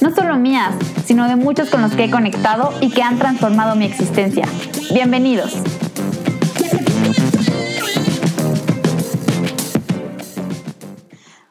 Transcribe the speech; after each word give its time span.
no 0.00 0.10
solo 0.14 0.36
mías, 0.36 0.74
sino 1.04 1.28
de 1.28 1.36
muchos 1.36 1.68
con 1.68 1.82
los 1.82 1.94
que 1.94 2.04
he 2.04 2.10
conectado 2.10 2.72
y 2.80 2.90
que 2.90 3.02
han 3.02 3.18
transformado 3.18 3.76
mi 3.76 3.84
existencia. 3.84 4.46
Bienvenidos. 4.92 5.62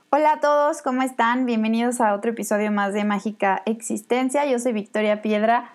Hola 0.10 0.34
a 0.34 0.40
todos, 0.40 0.82
¿cómo 0.82 1.04
están? 1.04 1.46
Bienvenidos 1.46 2.02
a 2.02 2.14
otro 2.14 2.32
episodio 2.32 2.72
más 2.72 2.94
de 2.94 3.04
Mágica 3.04 3.62
Existencia. 3.66 4.46
Yo 4.46 4.58
soy 4.58 4.74
Victoria 4.74 5.22
Piedra 5.22 5.72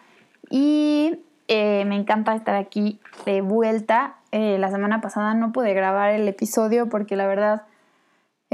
y 0.50 1.20
eh, 1.46 1.84
me 1.86 1.94
encanta 1.94 2.34
estar 2.34 2.56
aquí 2.56 3.00
de 3.24 3.40
vuelta. 3.40 4.16
Eh, 4.32 4.58
la 4.58 4.70
semana 4.70 5.00
pasada 5.00 5.34
no 5.34 5.52
pude 5.52 5.74
grabar 5.74 6.10
el 6.10 6.26
episodio 6.26 6.88
porque 6.88 7.14
la 7.14 7.26
verdad, 7.26 7.62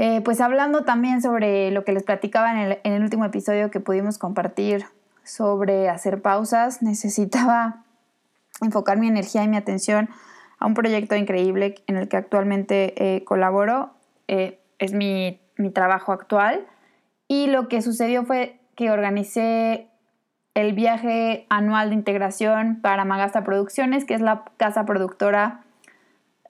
eh, 0.01 0.21
pues 0.21 0.41
hablando 0.41 0.83
también 0.83 1.21
sobre 1.21 1.71
lo 1.71 1.83
que 1.83 1.93
les 1.93 2.03
platicaba 2.03 2.51
en 2.51 2.79
el, 2.83 3.01
último 3.03 3.25
episodio 3.25 3.71
que 3.71 3.79
pudimos 3.79 4.17
compartir 4.17 4.85
sobre 5.23 5.89
hacer 5.89 6.21
pausas, 6.21 6.81
necesitaba 6.81 7.83
enfocar 8.61 8.97
mi 8.97 9.07
energía 9.07 9.43
y 9.43 9.47
mi 9.47 9.57
atención 9.57 10.09
a 10.59 10.65
un 10.65 10.73
proyecto 10.73 11.15
increíble 11.15 11.75
en 11.87 11.97
el 11.97 12.07
que 12.07 12.17
actualmente 12.17 13.23
colaboro. 13.25 13.91
es 14.27 14.93
mi, 14.93 15.39
mi 15.57 15.71
trabajo 15.71 16.11
actual. 16.11 16.65
Y 17.27 17.47
lo 17.47 17.67
que 17.67 17.81
sucedió 17.81 18.25
fue 18.25 18.59
que 18.75 18.91
organicé 18.91 19.87
el 20.53 20.73
viaje 20.73 21.45
anual 21.49 21.89
de 21.89 21.95
integración 21.95 22.79
para 22.81 23.05
Magasta 23.05 23.43
Producciones, 23.43 24.05
que 24.05 24.13
es 24.13 24.21
la 24.21 24.43
casa 24.57 24.85
productora 24.85 25.61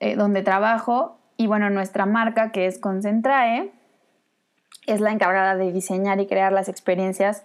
eh, 0.00 0.16
donde 0.16 0.42
trabajo. 0.42 1.18
Y 1.42 1.48
bueno, 1.48 1.70
nuestra 1.70 2.06
marca, 2.06 2.52
que 2.52 2.66
es 2.66 2.78
Concentrae, 2.78 3.72
es 4.86 5.00
la 5.00 5.10
encargada 5.10 5.56
de 5.56 5.72
diseñar 5.72 6.20
y 6.20 6.28
crear 6.28 6.52
las 6.52 6.68
experiencias 6.68 7.42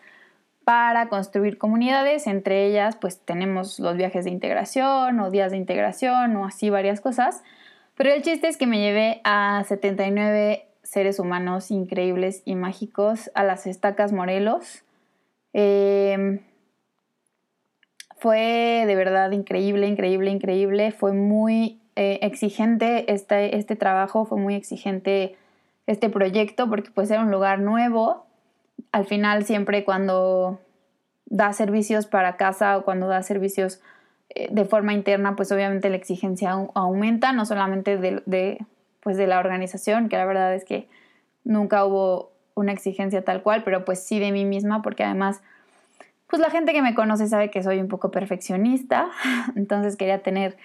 para 0.64 1.09
construir 1.09 1.58
comunidades. 1.58 2.28
Entre 2.28 2.68
ellas, 2.68 2.95
pues 2.95 3.18
tenemos 3.18 3.80
los 3.80 3.98
viajes 3.98 4.25
de 4.25 4.30
integración 4.30 5.20
o 5.20 5.31
días 5.31 5.50
de 5.50 5.58
integración 5.58 6.36
o 6.36 6.45
así 6.45 6.70
varias 6.70 7.02
cosas. 7.02 7.42
Pero 7.95 8.12
el 8.12 8.22
chiste 8.22 8.48
es 8.48 8.58
que 8.58 8.68
me 8.68 8.80
llevé 8.80 9.20
a 9.23 9.64
79 9.68 10.68
seres 10.84 11.18
humanos 11.18 11.72
increíbles 11.72 12.44
y 12.45 12.53
mágicos 12.53 13.31
a 13.34 13.44
las 13.44 13.66
estacas 13.66 14.14
Morelos. 14.14 14.84
Eh, 15.53 16.40
fue 18.20 18.84
de 18.86 18.95
verdad 18.95 19.31
increíble, 19.31 19.88
increíble, 19.88 20.30
increíble. 20.30 20.92
Fue 20.92 21.14
muy 21.14 21.81
eh, 22.00 22.20
exigente 22.22 23.12
este, 23.12 23.58
este 23.58 23.76
trabajo, 23.76 24.26
fue 24.26 24.38
muy 24.38 24.53
exigente 24.53 25.36
este 25.88 26.09
proyecto 26.09 26.70
porque 26.70 26.92
pues 26.92 27.09
era 27.09 27.22
un 27.23 27.31
lugar 27.31 27.58
nuevo. 27.59 28.23
Al 28.92 29.06
final 29.06 29.45
siempre 29.45 29.84
cuando 29.84 30.59
da 31.25 31.53
servicios 31.53 32.06
para 32.06 32.38
casa 32.38 32.78
o 32.78 32.84
cuando 32.86 33.08
da 33.08 33.23
servicios 33.23 33.81
eh, 34.30 34.47
de 34.52 34.66
forma 34.66 34.94
interna, 34.94 35.35
pues 35.35 35.52
obviamente 35.52 35.90
la 35.90 35.96
exigencia 35.96 36.52
aumenta, 36.75 37.31
no 37.34 37.47
solamente 37.47 37.97
de, 37.97 38.64
pues 39.02 39.18
de 39.18 39.25
la 39.25 39.40
organización, 39.40 40.08
que 40.08 40.18
la 40.18 40.25
verdad 40.25 40.53
es 40.53 40.66
que 40.66 40.88
nunca 41.46 41.84
hubo 41.84 42.31
una 42.53 42.74
exigencia 42.74 43.24
tal 43.24 43.41
cual, 43.41 43.64
pero 43.64 43.85
pues 43.85 44.03
sí 44.03 44.19
de 44.19 44.31
mí 44.31 44.46
misma, 44.46 44.84
porque 44.84 45.03
además 45.03 45.41
pues 46.28 46.41
la 46.41 46.52
gente 46.52 46.74
que 46.74 46.81
me 46.84 46.94
conoce 46.94 47.28
sabe 47.28 47.50
que 47.50 47.64
soy 47.64 47.79
un 47.79 47.88
poco 47.88 48.12
perfeccionista, 48.12 49.09
entonces 49.56 49.96
quería 49.96 50.22
tener 50.22 50.58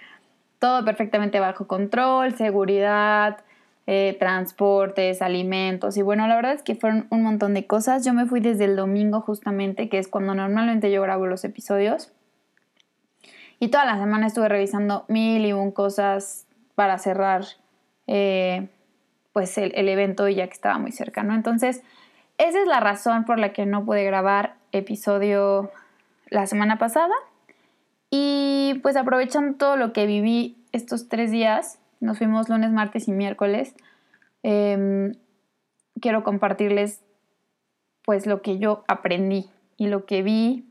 todo 0.63 0.85
perfectamente 0.85 1.41
bajo 1.41 1.67
control, 1.67 2.37
seguridad, 2.37 3.39
eh, 3.89 4.17
transportes, 4.21 5.21
alimentos 5.21 5.97
y 5.97 6.03
bueno, 6.03 6.29
la 6.29 6.37
verdad 6.37 6.53
es 6.53 6.63
que 6.63 6.77
fueron 6.77 7.09
un 7.11 7.25
montón 7.25 7.53
de 7.53 7.67
cosas. 7.67 8.05
Yo 8.05 8.15
me 8.15 8.27
fui 8.27 8.39
desde 8.39 8.67
el 8.67 8.77
domingo 8.77 9.21
justamente, 9.23 9.89
que 9.89 9.99
es 9.99 10.07
cuando 10.07 10.37
normalmente 10.37 10.93
yo 10.93 11.03
grabo 11.03 11.27
los 11.27 11.43
episodios. 11.43 12.13
Y 13.59 13.71
toda 13.71 13.85
la 13.85 13.99
semana 13.99 14.29
estuve 14.29 14.49
revisando 14.49 15.05
mil 15.09 15.45
y 15.45 15.53
un 15.53 15.73
cosas 15.73 16.47
para 16.77 16.97
cerrar 16.99 17.43
eh, 18.07 18.69
pues 19.33 19.59
el, 19.59 19.73
el 19.75 19.89
evento 19.89 20.29
ya 20.29 20.47
que 20.47 20.53
estaba 20.53 20.79
muy 20.79 20.93
cercano. 20.93 21.35
Entonces, 21.35 21.83
esa 22.39 22.61
es 22.61 22.69
la 22.69 22.79
razón 22.79 23.25
por 23.25 23.41
la 23.41 23.53
que 23.53 23.67
no 23.67 23.85
pude 23.85 24.05
grabar 24.05 24.55
episodio 24.71 25.73
la 26.31 26.47
semana 26.47 26.79
pasada. 26.79 27.15
Y 28.15 28.79
pues 28.83 28.97
aprovechando 28.97 29.57
todo 29.57 29.79
lo 29.79 29.95
que 29.95 30.05
viví 30.05 30.63
estos 30.73 31.09
tres 31.09 31.31
días, 31.31 31.79
nos 31.99 32.19
fuimos 32.19 32.51
lunes, 32.51 32.71
martes 32.71 33.09
y 33.09 33.13
miércoles, 33.13 33.75
em, 34.43 35.15
quiero 35.99 36.23
compartirles 36.23 37.01
pues 38.05 38.27
lo 38.27 38.43
que 38.43 38.59
yo 38.59 38.85
aprendí 38.87 39.49
y 39.79 39.87
lo 39.87 40.05
que 40.05 40.23
vi 40.23 40.69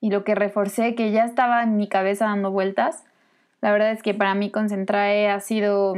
y 0.00 0.10
lo 0.10 0.24
que 0.24 0.34
reforcé 0.34 0.96
que 0.96 1.12
ya 1.12 1.24
estaba 1.24 1.62
en 1.62 1.76
mi 1.76 1.88
cabeza 1.88 2.24
dando 2.24 2.50
vueltas. 2.50 3.04
La 3.60 3.70
verdad 3.70 3.92
es 3.92 4.02
que 4.02 4.12
para 4.12 4.34
mí 4.34 4.50
Concentrae 4.50 5.30
ha 5.30 5.38
sido, 5.38 5.94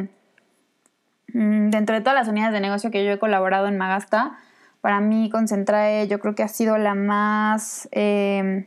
mm, 1.33 1.71
dentro 1.71 1.95
de 1.95 2.03
todas 2.03 2.19
las 2.19 2.29
unidades 2.29 2.53
de 2.53 2.61
negocio 2.61 2.91
que 2.91 3.03
yo 3.07 3.11
he 3.11 3.19
colaborado 3.19 3.69
en 3.69 3.79
Magasta, 3.79 4.39
para 4.83 5.01
mí 5.01 5.31
Concentrae 5.31 6.09
yo 6.09 6.21
creo 6.21 6.35
que 6.35 6.43
ha 6.43 6.49
sido 6.49 6.77
la 6.77 6.95
más... 6.95 7.89
Em, 7.91 8.67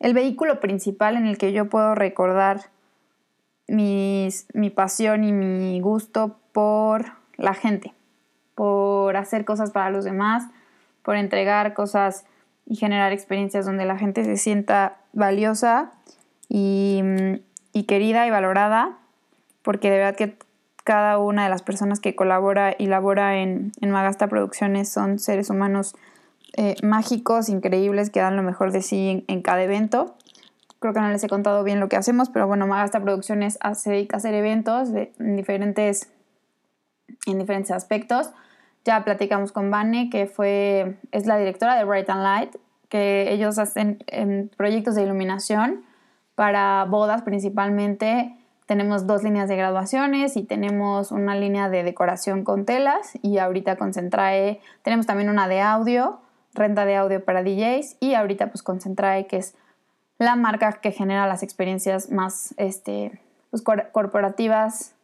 el 0.00 0.14
vehículo 0.14 0.60
principal 0.60 1.16
en 1.16 1.26
el 1.26 1.38
que 1.38 1.52
yo 1.52 1.68
puedo 1.68 1.94
recordar 1.94 2.70
mi 3.66 4.30
pasión 4.74 5.24
y 5.24 5.32
mi 5.32 5.80
gusto 5.80 6.38
por 6.52 7.12
la 7.36 7.54
gente, 7.54 7.92
por 8.54 9.16
hacer 9.16 9.44
cosas 9.44 9.70
para 9.70 9.90
los 9.90 10.04
demás, 10.04 10.44
por 11.02 11.16
entregar 11.16 11.74
cosas 11.74 12.24
y 12.66 12.76
generar 12.76 13.12
experiencias 13.12 13.64
donde 13.64 13.84
la 13.84 13.96
gente 13.96 14.24
se 14.24 14.36
sienta 14.36 14.96
valiosa 15.12 15.92
y, 16.48 17.02
y 17.72 17.84
querida 17.84 18.26
y 18.26 18.30
valorada, 18.30 18.98
porque 19.62 19.90
de 19.90 19.98
verdad 19.98 20.16
que 20.16 20.36
cada 20.84 21.18
una 21.18 21.44
de 21.44 21.50
las 21.50 21.62
personas 21.62 22.00
que 22.00 22.14
colabora 22.14 22.74
y 22.78 22.86
labora 22.86 23.36
en, 23.36 23.72
Magasta 23.82 24.28
Producciones 24.28 24.88
son 24.88 25.18
seres 25.18 25.50
humanos 25.50 25.94
eh, 26.56 26.76
mágicos, 26.82 27.48
increíbles, 27.48 28.10
que 28.10 28.20
dan 28.20 28.36
lo 28.36 28.42
mejor 28.42 28.72
de 28.72 28.82
sí 28.82 29.24
en, 29.28 29.42
cada 29.42 29.62
evento. 29.62 30.16
Creo 30.80 30.94
que 30.94 31.00
no 31.00 31.08
les 31.08 31.22
he 31.24 31.28
contado 31.28 31.64
bien 31.64 31.80
lo 31.80 31.88
que 31.88 31.96
hacemos, 31.96 32.30
pero 32.30 32.46
bueno, 32.46 32.66
Magasta 32.66 33.00
Producciones 33.00 33.58
se 33.74 33.90
dedica 33.90 34.16
a 34.16 34.18
hacer 34.18 34.34
eventos 34.34 34.92
de, 34.92 35.12
en, 35.18 35.36
diferentes, 35.36 36.10
en 37.26 37.38
diferentes 37.38 37.72
aspectos. 37.72 38.30
Ya 38.84 39.04
platicamos 39.04 39.52
con 39.52 39.70
Vane, 39.70 40.08
que 40.10 40.26
fue, 40.26 40.98
es 41.10 41.26
la 41.26 41.36
directora 41.36 41.76
de 41.76 41.84
Bright 41.84 42.08
and 42.08 42.22
Light, 42.22 42.56
que 42.88 43.32
ellos 43.32 43.58
hacen 43.58 43.98
proyectos 44.56 44.94
de 44.94 45.02
iluminación 45.02 45.84
para 46.34 46.84
bodas 46.84 47.22
principalmente 47.22 48.38
tenemos 48.68 49.06
dos 49.06 49.22
líneas 49.22 49.48
de 49.48 49.56
graduaciones 49.56 50.36
y 50.36 50.44
tenemos 50.44 51.10
una 51.10 51.34
línea 51.34 51.70
de 51.70 51.82
decoración 51.82 52.44
con 52.44 52.66
telas 52.66 53.12
y 53.22 53.38
ahorita 53.38 53.76
Concentrae, 53.76 54.60
tenemos 54.82 55.06
también 55.06 55.30
una 55.30 55.48
de 55.48 55.62
audio, 55.62 56.20
renta 56.58 56.84
de 56.84 56.96
audio 56.96 57.24
para 57.24 57.42
DJs 57.42 57.96
y 58.00 58.14
ahorita 58.14 58.48
pues 58.48 58.62
Concentrae 58.62 59.26
que 59.26 59.38
es 59.38 59.54
la 60.18 60.36
marca 60.36 60.72
que 60.72 60.92
genera 60.92 61.26
las 61.26 61.42
experiencias 61.42 62.10
más 62.10 62.54
este, 62.56 63.20
pues, 63.50 63.62
corporativas 63.62 64.94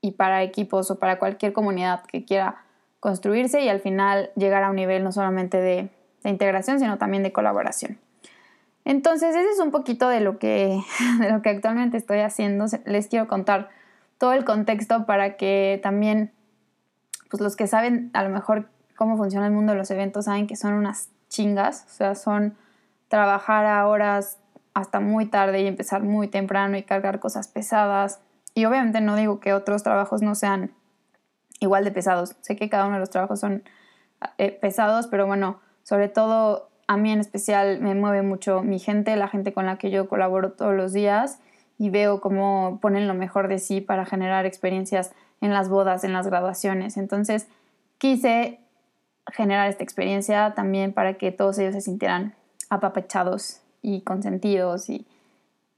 y 0.00 0.12
para 0.12 0.42
equipos 0.42 0.90
o 0.90 0.98
para 0.98 1.18
cualquier 1.18 1.52
comunidad 1.52 2.04
que 2.04 2.24
quiera 2.24 2.62
construirse 3.00 3.62
y 3.62 3.68
al 3.68 3.80
final 3.80 4.30
llegar 4.36 4.62
a 4.62 4.70
un 4.70 4.76
nivel 4.76 5.04
no 5.04 5.12
solamente 5.12 5.60
de 5.60 5.90
integración 6.24 6.78
sino 6.78 6.98
también 6.98 7.22
de 7.22 7.32
colaboración. 7.32 7.98
Entonces, 8.84 9.34
ese 9.34 9.50
es 9.50 9.60
un 9.60 9.70
poquito 9.70 10.08
de 10.08 10.20
lo 10.20 10.38
que, 10.38 10.80
de 11.20 11.30
lo 11.30 11.42
que 11.42 11.50
actualmente 11.50 11.96
estoy 11.96 12.20
haciendo. 12.20 12.66
Les 12.84 13.08
quiero 13.08 13.26
contar 13.26 13.70
todo 14.18 14.32
el 14.32 14.44
contexto 14.44 15.06
para 15.06 15.36
que 15.36 15.80
también, 15.82 16.32
pues 17.30 17.40
los 17.42 17.56
que 17.56 17.66
saben 17.66 18.10
a 18.12 18.22
lo 18.22 18.30
mejor 18.30 18.68
cómo 18.96 19.16
funciona 19.16 19.46
el 19.46 19.52
mundo 19.52 19.72
de 19.72 19.78
los 19.78 19.90
eventos, 19.90 20.26
saben 20.26 20.46
que 20.46 20.56
son 20.56 20.74
unas 20.74 21.08
chingas, 21.28 21.84
o 21.86 21.90
sea, 21.90 22.14
son 22.14 22.56
trabajar 23.08 23.66
a 23.66 23.86
horas 23.86 24.38
hasta 24.74 25.00
muy 25.00 25.26
tarde 25.26 25.62
y 25.62 25.66
empezar 25.66 26.02
muy 26.02 26.28
temprano 26.28 26.76
y 26.76 26.82
cargar 26.82 27.20
cosas 27.20 27.48
pesadas. 27.48 28.20
Y 28.54 28.64
obviamente 28.64 29.00
no 29.00 29.16
digo 29.16 29.40
que 29.40 29.52
otros 29.52 29.82
trabajos 29.82 30.22
no 30.22 30.34
sean 30.34 30.72
igual 31.60 31.84
de 31.84 31.92
pesados. 31.92 32.36
Sé 32.40 32.56
que 32.56 32.68
cada 32.68 32.86
uno 32.86 32.94
de 32.94 33.00
los 33.00 33.10
trabajos 33.10 33.40
son 33.40 33.62
eh, 34.38 34.50
pesados, 34.50 35.06
pero 35.06 35.26
bueno, 35.26 35.60
sobre 35.82 36.08
todo 36.08 36.68
a 36.86 36.96
mí 36.96 37.12
en 37.12 37.20
especial 37.20 37.80
me 37.80 37.94
mueve 37.94 38.22
mucho 38.22 38.62
mi 38.62 38.78
gente, 38.78 39.16
la 39.16 39.28
gente 39.28 39.52
con 39.52 39.66
la 39.66 39.78
que 39.78 39.90
yo 39.90 40.08
colaboro 40.08 40.52
todos 40.52 40.74
los 40.74 40.92
días 40.92 41.38
y 41.78 41.90
veo 41.90 42.20
cómo 42.20 42.78
ponen 42.80 43.08
lo 43.08 43.14
mejor 43.14 43.48
de 43.48 43.58
sí 43.58 43.80
para 43.80 44.04
generar 44.04 44.46
experiencias 44.46 45.12
en 45.40 45.52
las 45.52 45.68
bodas, 45.68 46.04
en 46.04 46.12
las 46.12 46.26
graduaciones. 46.26 46.96
Entonces 46.96 47.48
quise 47.98 48.60
generar 49.32 49.68
esta 49.68 49.82
experiencia 49.82 50.54
también 50.54 50.92
para 50.92 51.14
que 51.14 51.32
todos 51.32 51.58
ellos 51.58 51.74
se 51.74 51.80
sintieran 51.80 52.34
apapachados 52.70 53.60
y 53.82 54.02
consentidos 54.02 54.88
y, 54.88 55.06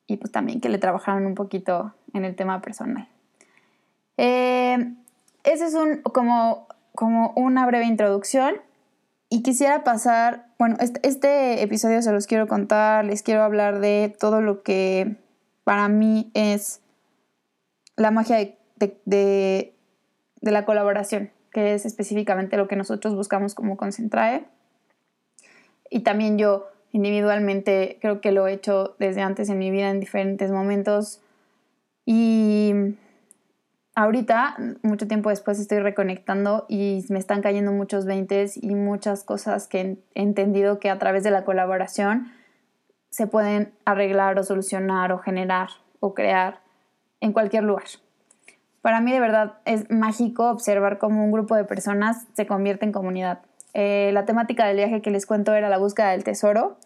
y 0.07 0.17
pues 0.17 0.33
también 0.33 0.61
que 0.61 0.69
le 0.69 0.79
trabajaran 0.79 1.27
un 1.27 1.35
poquito 1.35 1.95
en 2.13 2.25
el 2.25 2.35
tema 2.35 2.63
personal. 2.63 3.09
Eh, 4.17 4.95
ese 5.45 5.67
es 5.67 5.75
un, 5.75 6.03
como, 6.03 6.67
como 6.95 7.33
una 7.37 7.67
breve 7.67 7.87
introducción 7.87 8.55
y 9.29 9.43
quisiera 9.43 9.85
pasar, 9.85 10.47
bueno, 10.59 10.77
este, 10.81 11.07
este, 11.07 11.63
episodio 11.63 12.01
se 12.03 12.13
los 12.13 12.27
quiero 12.27 12.47
contar, 12.47 13.05
les 13.05 13.23
quiero 13.23 13.43
hablar 13.43 13.81
de 13.81 14.15
todo 14.19 14.41
lo 14.41 14.63
que 14.63 15.17
para 15.65 15.89
mí 15.89 16.31
es 16.35 16.81
la 17.97 18.11
magia 18.11 18.37
de, 18.37 19.01
de, 19.05 19.75
de 20.41 20.51
la 20.51 20.65
colaboración, 20.65 21.31
que 21.57 21.73
es 21.73 21.87
específicamente 21.87 22.59
lo 22.59 22.69
que 22.69 22.77
nosotros 22.77 23.15
buscamos 23.15 23.55
como 23.55 23.79
Concentrae. 23.79 24.45
Y 25.89 26.01
también 26.01 26.37
yo 26.37 26.67
individualmente 26.93 27.97
creo 28.03 28.21
que 28.21 28.31
lo 28.31 28.47
he 28.47 28.53
hecho 28.53 28.95
desde 28.99 29.23
antes 29.23 29.49
en 29.49 29.59
mi 29.59 29.71
vida 29.71 29.89
en 29.89 29.99
diferentes 29.99 30.51
momentos. 30.51 31.23
Y 32.05 32.75
ahorita, 33.95 34.59
mucho 34.83 35.09
tiempo 35.09 35.31
después, 35.31 35.59
estoy 35.59 35.79
reconectando 35.79 36.67
y 36.69 37.07
me 37.09 37.19
están 37.19 37.41
cayendo 37.41 37.73
muchos 37.73 38.05
veintes 38.05 38.63
y 38.63 38.75
muchas 38.75 39.25
cosas 39.25 39.67
que 39.67 39.81
he 40.15 40.23
entendido 40.23 40.79
que 40.79 40.91
a 40.91 40.99
través 40.99 41.25
de 41.25 41.31
la 41.31 41.47
colaboración 41.47 42.31
se 43.09 43.27
pueden 43.27 43.73
arreglar 43.87 44.39
o 44.39 44.43
solucionar 44.43 45.11
o 45.11 45.21
generar 45.21 45.71
o 46.01 46.13
crear 46.13 46.61
en 47.23 47.33
cualquier 47.33 47.63
lugar. 47.63 47.87
Para 48.87 49.01
mí 49.01 49.11
de 49.11 49.19
verdad 49.19 49.55
es 49.65 49.91
mágico 49.91 50.49
observar 50.49 50.99
cómo 50.99 51.25
un 51.25 51.33
grupo 51.33 51.57
de 51.57 51.65
personas 51.65 52.25
se 52.35 52.47
convierte 52.47 52.85
en 52.85 52.93
comunidad. 52.93 53.41
Eh, 53.75 54.11
la 54.13 54.27
temática 54.27 54.65
del 54.65 54.77
viaje 54.77 55.03
que 55.03 55.11
les 55.11 55.27
cuento 55.27 55.53
era 55.55 55.69
la 55.69 55.77
búsqueda 55.77 56.11
del 56.11 56.23
tesoro. 56.23 56.77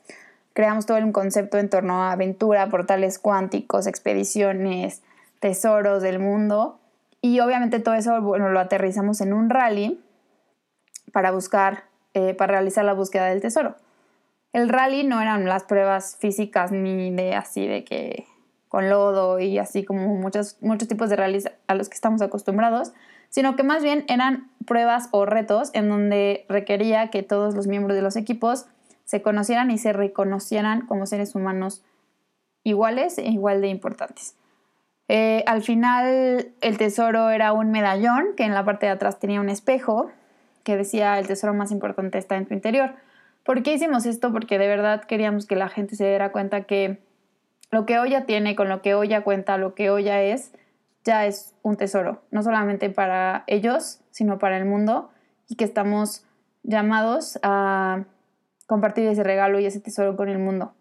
Creamos 0.55 0.87
todo 0.87 0.97
un 0.97 1.13
concepto 1.13 1.59
en 1.59 1.69
torno 1.69 2.03
a 2.03 2.13
aventura, 2.13 2.71
portales 2.71 3.19
cuánticos, 3.19 3.87
expediciones, 3.87 5.03
tesoros 5.41 6.03
del 6.03 6.21
mundo 6.21 6.81
y 7.21 7.41
obviamente 7.41 7.81
todo 7.81 7.95
eso, 7.97 8.19
bueno, 8.23 8.49
lo 8.49 8.61
aterrizamos 8.61 9.21
en 9.21 9.35
un 9.35 9.51
rally 9.51 10.03
para 11.13 11.33
buscar, 11.33 11.85
eh, 12.15 12.33
para 12.33 12.53
realizar 12.53 12.87
la 12.87 12.95
búsqueda 12.95 13.27
del 13.27 13.43
tesoro. 13.43 13.75
El 14.55 14.71
rally 14.71 15.05
no 15.05 15.21
eran 15.21 15.45
las 15.45 15.65
pruebas 15.65 16.17
físicas 16.19 16.73
ni 16.73 17.15
de 17.15 17.35
así 17.35 17.67
de 17.67 17.85
que 17.85 18.25
con 18.71 18.89
lodo 18.89 19.41
y 19.41 19.59
así 19.59 19.85
como 19.85 20.15
muchos, 20.15 20.57
muchos 20.61 20.87
tipos 20.87 21.11
de 21.11 21.17
rallies 21.17 21.51
a 21.67 21.75
los 21.75 21.89
que 21.89 21.97
estamos 21.97 22.23
acostumbrados, 22.23 22.93
sino 23.29 23.57
que 23.57 23.65
más 23.65 23.83
bien 23.83 24.05
eran 24.07 24.49
pruebas 24.65 25.09
o 25.11 25.27
retos 25.27 25.71
en 25.75 25.89
donde 25.89 26.47
requería 26.49 27.11
que 27.11 27.25
todos 27.25 27.57
los 27.57 27.67
miembros 27.67 27.97
de 27.97 28.03
los 28.03 28.15
equipos 28.15 28.67
se 29.05 29.23
conocieran 29.23 29.73
y 29.73 29.79
se 29.79 29.93
reconocieran 29.93 30.87
como 30.87 31.07
seres 31.07 31.35
humanos 31.35 31.83
iguales 32.63 33.19
e 33.19 33.29
igual 33.29 33.61
de 33.61 33.69
importantes. 33.69 34.37
Eh, 35.09 35.43
al 35.49 35.63
final 35.63 36.53
el 36.61 36.79
tesoro 36.79 37.31
era 37.31 37.53
un 37.53 37.73
medallón 37.73 38.37
que 38.37 38.45
en 38.45 38.55
la 38.55 38.65
parte 38.65 38.87
de 38.87 38.93
atrás 38.93 39.19
tenía 39.19 39.41
un 39.41 39.49
espejo 39.49 40.13
que 40.63 40.77
decía 40.77 41.19
el 41.19 41.27
tesoro 41.27 41.55
más 41.55 41.73
importante 41.73 42.19
está 42.19 42.37
en 42.37 42.47
tu 42.47 42.55
interior. 42.55 42.95
¿Por 43.43 43.65
qué 43.65 43.73
hicimos 43.73 44.07
esto? 44.07 44.31
Porque 44.31 44.61
de 44.61 44.69
verdad 44.69 45.03
queríamos 45.03 45.47
que 45.47 45.57
la 45.57 45.69
gente 45.69 45.97
se 45.97 46.07
diera 46.07 46.31
cuenta 46.31 46.63
que 46.63 47.01
lo 47.71 47.87
que 47.87 47.99
hoy 47.99 48.11
ya 48.11 48.27
tiene, 48.27 48.57
con 48.57 48.69
lo 48.69 48.83
que 48.83 48.95
hoy 48.95 49.09
ya 49.09 49.23
cuenta, 49.23 49.57
lo 49.59 49.75
que 49.75 49.91
hoy 49.91 50.05
ya 50.05 50.21
es, 50.23 50.53
ya 51.05 51.27
es 51.27 51.55
un 51.63 51.77
tesoro, 51.77 52.23
no 52.31 52.43
solamente 52.43 52.91
para 52.91 53.45
ellos, 53.47 54.01
sino 54.11 54.39
para 54.39 54.57
el 54.57 54.65
mundo 54.65 55.11
y 55.49 55.57
que 55.57 55.65
estamos 55.65 56.25
llamados 56.63 57.39
a 57.43 58.05
compartir 58.67 59.07
ese 59.09 59.23
regalo 59.23 59.59
y 59.61 59.67
ese 59.67 59.81
tesoro 59.81 60.17
con 60.17 60.29
el 60.29 60.39
mundo. 60.39 60.73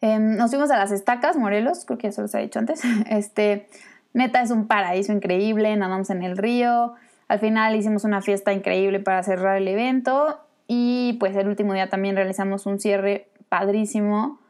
Em, 0.00 0.36
nos 0.36 0.50
fuimos 0.50 0.70
a 0.70 0.78
las 0.78 0.90
estacas, 0.90 1.36
Morelos, 1.36 1.84
creo 1.84 1.98
que 1.98 2.08
ya 2.08 2.12
se 2.12 2.22
los 2.22 2.34
he 2.34 2.40
dicho 2.40 2.58
antes. 2.58 2.82
Este, 3.08 3.68
neta, 4.12 4.42
es 4.42 4.50
un 4.50 4.66
paraíso 4.66 5.12
increíble, 5.12 5.76
nadamos 5.76 6.10
en 6.10 6.22
el 6.22 6.36
río. 6.36 6.94
Al 7.28 7.38
final 7.38 7.76
hicimos 7.76 8.04
una 8.04 8.20
fiesta 8.20 8.52
increíble 8.52 9.00
para 9.00 9.22
cerrar 9.22 9.56
el 9.56 9.68
evento 9.68 10.40
y 10.66 11.16
pues 11.20 11.36
el 11.36 11.48
último 11.48 11.72
día 11.72 11.88
también 11.88 12.16
realizamos 12.16 12.66
un 12.66 12.80
cierre 12.80 13.28
padrísimo 13.48 14.41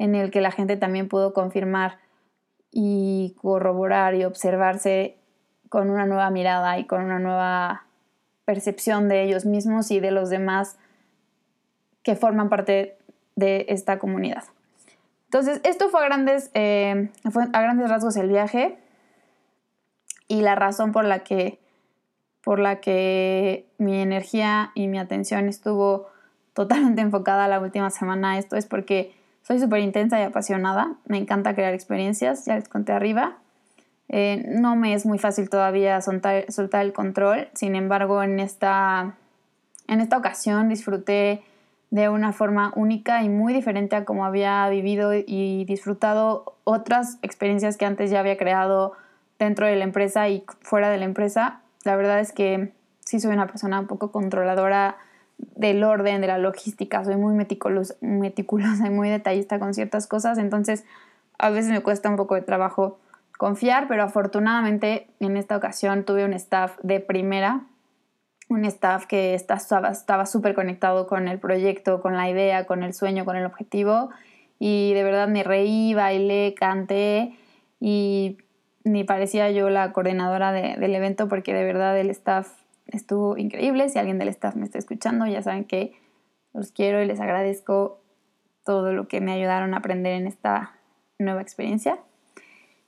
en 0.00 0.14
el 0.14 0.30
que 0.30 0.40
la 0.40 0.50
gente 0.50 0.78
también 0.78 1.08
pudo 1.08 1.34
confirmar 1.34 1.98
y 2.70 3.36
corroborar 3.42 4.14
y 4.14 4.24
observarse 4.24 5.18
con 5.68 5.90
una 5.90 6.06
nueva 6.06 6.30
mirada 6.30 6.78
y 6.78 6.86
con 6.86 7.02
una 7.02 7.18
nueva 7.18 7.84
percepción 8.46 9.10
de 9.10 9.24
ellos 9.24 9.44
mismos 9.44 9.90
y 9.90 10.00
de 10.00 10.10
los 10.10 10.30
demás 10.30 10.78
que 12.02 12.16
forman 12.16 12.48
parte 12.48 12.96
de 13.36 13.66
esta 13.68 13.98
comunidad. 13.98 14.44
Entonces, 15.26 15.60
esto 15.64 15.90
fue 15.90 16.00
a 16.00 16.06
grandes, 16.06 16.50
eh, 16.54 17.10
fue 17.30 17.42
a 17.52 17.60
grandes 17.60 17.90
rasgos 17.90 18.16
el 18.16 18.28
viaje 18.28 18.78
y 20.28 20.40
la 20.40 20.54
razón 20.54 20.92
por 20.92 21.04
la 21.04 21.18
que 21.20 21.58
por 22.40 22.58
la 22.58 22.80
que 22.80 23.66
mi 23.76 24.00
energía 24.00 24.72
y 24.74 24.88
mi 24.88 24.98
atención 24.98 25.46
estuvo 25.50 26.08
totalmente 26.54 27.02
enfocada 27.02 27.48
la 27.48 27.60
última 27.60 27.90
semana 27.90 28.38
esto 28.38 28.56
es 28.56 28.64
porque 28.64 29.19
soy 29.42 29.58
súper 29.58 29.80
intensa 29.80 30.20
y 30.20 30.22
apasionada, 30.22 30.94
me 31.06 31.18
encanta 31.18 31.54
crear 31.54 31.74
experiencias, 31.74 32.44
ya 32.44 32.56
les 32.56 32.68
conté 32.68 32.92
arriba. 32.92 33.38
Eh, 34.08 34.44
no 34.48 34.74
me 34.76 34.94
es 34.94 35.06
muy 35.06 35.18
fácil 35.18 35.48
todavía 35.48 36.00
soltar, 36.00 36.44
el 36.46 36.92
control, 36.92 37.48
sin 37.54 37.74
embargo 37.76 38.22
en 38.22 38.40
esta, 38.40 39.14
en 39.86 40.00
esta 40.00 40.16
ocasión 40.16 40.68
disfruté 40.68 41.42
de 41.90 42.08
una 42.08 42.32
forma 42.32 42.72
única 42.76 43.22
y 43.22 43.28
muy 43.28 43.52
diferente 43.52 43.96
a 43.96 44.04
como 44.04 44.24
había 44.24 44.68
vivido 44.68 45.12
y 45.14 45.64
disfrutado 45.64 46.56
otras 46.64 47.18
experiencias 47.22 47.76
que 47.76 47.84
antes 47.84 48.10
ya 48.10 48.20
había 48.20 48.36
creado 48.36 48.92
dentro 49.38 49.66
de 49.66 49.76
la 49.76 49.84
empresa 49.84 50.28
y 50.28 50.44
fuera 50.60 50.90
de 50.90 50.98
la 50.98 51.04
empresa. 51.04 51.60
La 51.84 51.96
verdad 51.96 52.20
es 52.20 52.32
que 52.32 52.72
sí 53.00 53.18
soy 53.18 53.32
una 53.32 53.46
persona 53.46 53.80
un 53.80 53.86
poco 53.86 54.12
controladora 54.12 54.98
del 55.56 55.84
orden, 55.84 56.20
de 56.20 56.26
la 56.26 56.38
logística, 56.38 57.04
soy 57.04 57.16
muy 57.16 57.34
meticulosa, 57.34 57.94
meticulosa 58.00 58.86
y 58.86 58.90
muy 58.90 59.08
detallista 59.08 59.58
con 59.58 59.74
ciertas 59.74 60.06
cosas, 60.06 60.38
entonces 60.38 60.84
a 61.38 61.50
veces 61.50 61.70
me 61.70 61.80
cuesta 61.80 62.08
un 62.08 62.16
poco 62.16 62.34
de 62.34 62.42
trabajo 62.42 62.98
confiar, 63.38 63.88
pero 63.88 64.02
afortunadamente 64.02 65.08
en 65.20 65.36
esta 65.36 65.56
ocasión 65.56 66.04
tuve 66.04 66.24
un 66.24 66.34
staff 66.34 66.76
de 66.82 67.00
primera 67.00 67.62
un 68.50 68.64
staff 68.64 69.06
que 69.06 69.34
estaba 69.34 70.26
súper 70.26 70.54
conectado 70.54 71.06
con 71.06 71.28
el 71.28 71.38
proyecto, 71.38 72.02
con 72.02 72.16
la 72.16 72.28
idea, 72.28 72.66
con 72.66 72.82
el 72.82 72.92
sueño, 72.92 73.24
con 73.24 73.36
el 73.36 73.46
objetivo. 73.46 74.10
Y 74.58 74.92
de 74.92 75.04
verdad 75.04 75.28
me 75.28 75.44
reí, 75.44 75.94
bailé, 75.94 76.54
canté 76.58 77.32
y 77.78 78.38
ni 78.82 79.04
parecía 79.04 79.50
yo 79.52 79.70
la 79.70 79.92
coordinadora 79.92 80.52
del 80.52 80.94
evento 80.94 81.28
porque 81.28 81.54
de 81.54 81.64
verdad 81.64 81.96
el 81.98 82.10
staff 82.10 82.50
estuvo 82.92 83.36
increíble. 83.36 83.88
Si 83.88 83.98
alguien 83.98 84.18
del 84.18 84.28
staff 84.28 84.54
me 84.56 84.64
está 84.64 84.78
escuchando, 84.78 85.26
ya 85.26 85.42
saben 85.42 85.64
que 85.64 85.92
los 86.52 86.72
quiero 86.72 87.02
y 87.02 87.06
les 87.06 87.20
agradezco 87.20 88.00
todo 88.64 88.92
lo 88.92 89.08
que 89.08 89.20
me 89.20 89.32
ayudaron 89.32 89.74
a 89.74 89.78
aprender 89.78 90.14
en 90.14 90.26
esta 90.26 90.74
nueva 91.18 91.42
experiencia. 91.42 91.98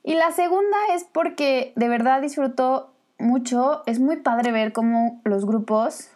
Y 0.02 0.14
la 0.14 0.32
segunda 0.32 0.76
es 0.94 1.04
porque 1.04 1.72
de 1.76 1.88
verdad 1.88 2.20
disfruto 2.20 2.92
mucho, 3.18 3.82
es 3.86 4.00
muy 4.00 4.16
padre 4.16 4.50
ver 4.50 4.72
cómo 4.72 5.20
los 5.24 5.46
grupos 5.46 6.10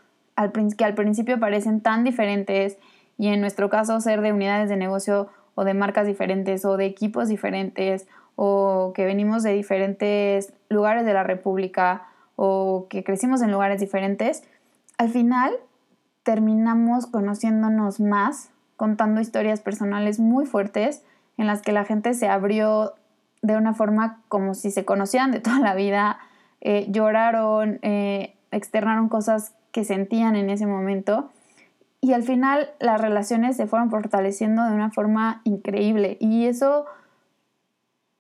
que 0.76 0.84
al 0.84 0.94
principio 0.94 1.40
parecen 1.40 1.80
tan 1.80 2.04
diferentes 2.04 2.78
y 3.16 3.28
en 3.28 3.40
nuestro 3.40 3.70
caso 3.70 4.00
ser 4.00 4.20
de 4.20 4.32
unidades 4.32 4.68
de 4.68 4.76
negocio 4.76 5.28
o 5.54 5.64
de 5.64 5.72
marcas 5.72 6.06
diferentes 6.06 6.64
o 6.64 6.76
de 6.76 6.84
equipos 6.84 7.28
diferentes 7.28 8.06
o 8.34 8.92
que 8.94 9.06
venimos 9.06 9.42
de 9.42 9.52
diferentes 9.52 10.52
lugares 10.68 11.06
de 11.06 11.14
la 11.14 11.22
República 11.22 12.06
o 12.36 12.86
que 12.88 13.02
crecimos 13.02 13.42
en 13.42 13.50
lugares 13.50 13.80
diferentes, 13.80 14.44
al 14.98 15.08
final 15.08 15.52
terminamos 16.22 17.06
conociéndonos 17.06 18.00
más, 18.00 18.50
contando 18.76 19.20
historias 19.20 19.60
personales 19.60 20.20
muy 20.20 20.46
fuertes 20.46 21.02
en 21.38 21.46
las 21.46 21.62
que 21.62 21.72
la 21.72 21.84
gente 21.84 22.14
se 22.14 22.28
abrió 22.28 22.94
de 23.42 23.56
una 23.56 23.74
forma 23.74 24.22
como 24.28 24.54
si 24.54 24.70
se 24.70 24.84
conocieran 24.84 25.30
de 25.30 25.40
toda 25.40 25.60
la 25.60 25.74
vida, 25.74 26.18
eh, 26.60 26.86
lloraron, 26.90 27.78
eh, 27.82 28.34
externaron 28.50 29.08
cosas 29.08 29.54
que 29.72 29.84
sentían 29.84 30.36
en 30.36 30.50
ese 30.50 30.66
momento 30.66 31.30
y 32.00 32.12
al 32.12 32.22
final 32.22 32.70
las 32.80 33.00
relaciones 33.00 33.56
se 33.56 33.66
fueron 33.66 33.90
fortaleciendo 33.90 34.64
de 34.64 34.72
una 34.72 34.90
forma 34.90 35.40
increíble 35.44 36.16
y 36.20 36.46
eso 36.46 36.86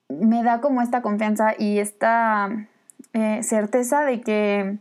me 0.08 0.42
da 0.42 0.60
como 0.60 0.82
esta 0.82 1.02
confianza 1.02 1.54
y 1.58 1.78
esta 1.78 2.68
eh, 3.16 3.42
certeza 3.42 4.04
de 4.04 4.20
que, 4.20 4.76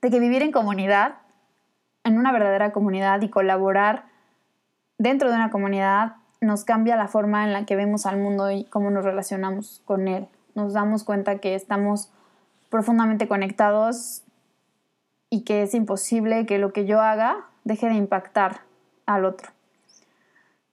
de 0.00 0.10
que 0.10 0.20
vivir 0.20 0.40
en 0.40 0.52
comunidad 0.52 1.16
en 2.02 2.16
una 2.16 2.32
verdadera 2.32 2.72
comunidad 2.72 3.20
y 3.20 3.28
colaborar 3.28 4.06
dentro 4.96 5.28
de 5.28 5.34
una 5.34 5.50
comunidad 5.50 6.16
nos 6.40 6.64
cambia 6.64 6.96
la 6.96 7.06
forma 7.06 7.44
en 7.44 7.52
la 7.52 7.66
que 7.66 7.76
vemos 7.76 8.06
al 8.06 8.16
mundo 8.16 8.50
y 8.50 8.64
cómo 8.64 8.90
nos 8.90 9.04
relacionamos 9.04 9.82
con 9.84 10.08
él. 10.08 10.28
Nos 10.54 10.72
damos 10.72 11.04
cuenta 11.04 11.40
que 11.40 11.54
estamos 11.54 12.10
profundamente 12.70 13.28
conectados 13.28 14.22
y 15.28 15.42
que 15.42 15.62
es 15.62 15.74
imposible 15.74 16.46
que 16.46 16.56
lo 16.56 16.72
que 16.72 16.86
yo 16.86 17.02
haga 17.02 17.44
deje 17.64 17.86
de 17.88 17.96
impactar 17.96 18.62
al 19.04 19.26
otro. 19.26 19.50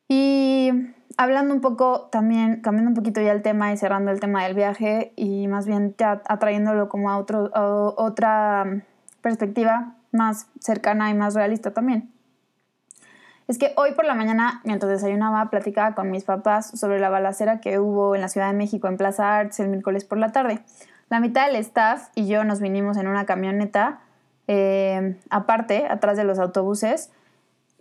Y 0.07 0.71
hablando 1.21 1.53
un 1.53 1.61
poco 1.61 2.09
también, 2.11 2.61
cambiando 2.61 2.89
un 2.89 2.95
poquito 2.95 3.21
ya 3.21 3.31
el 3.31 3.41
tema 3.41 3.71
y 3.71 3.77
cerrando 3.77 4.11
el 4.11 4.19
tema 4.19 4.43
del 4.43 4.55
viaje 4.55 5.13
y 5.15 5.47
más 5.47 5.67
bien 5.67 5.95
ya 5.97 6.21
atrayéndolo 6.25 6.89
como 6.89 7.09
a, 7.11 7.17
otro, 7.17 7.51
otra 7.53 8.81
perspectiva 9.21 9.93
más 10.11 10.47
cercana 10.59 11.09
y 11.09 11.13
más 11.13 11.35
realista 11.35 11.71
también. 11.71 12.11
Es 13.47 13.57
que 13.57 13.73
hoy 13.75 13.93
por 13.93 14.05
la 14.05 14.15
mañana, 14.15 14.61
mientras 14.63 14.89
desayunaba, 14.89 15.49
platicaba 15.49 15.93
con 15.93 16.09
mis 16.09 16.23
papás 16.23 16.71
sobre 16.79 16.99
la 16.99 17.09
balacera 17.09 17.59
que 17.59 17.79
hubo 17.79 18.15
en 18.15 18.21
la 18.21 18.27
Ciudad 18.27 18.47
de 18.47 18.57
México 18.57 18.87
en 18.87 18.97
Plaza 18.97 19.37
Arts 19.37 19.59
el 19.59 19.69
miércoles 19.69 20.05
por 20.05 20.17
la 20.17 20.31
tarde. 20.31 20.59
La 21.09 21.19
mitad 21.19 21.47
del 21.47 21.57
staff 21.57 22.09
y 22.15 22.27
yo 22.27 22.43
nos 22.45 22.61
vinimos 22.61 22.97
en 22.97 23.07
una 23.07 23.25
camioneta 23.25 23.99
eh, 24.47 25.17
aparte, 25.29 25.85
atrás 25.87 26.17
de 26.17 26.23
los 26.23 26.39
autobuses. 26.39 27.11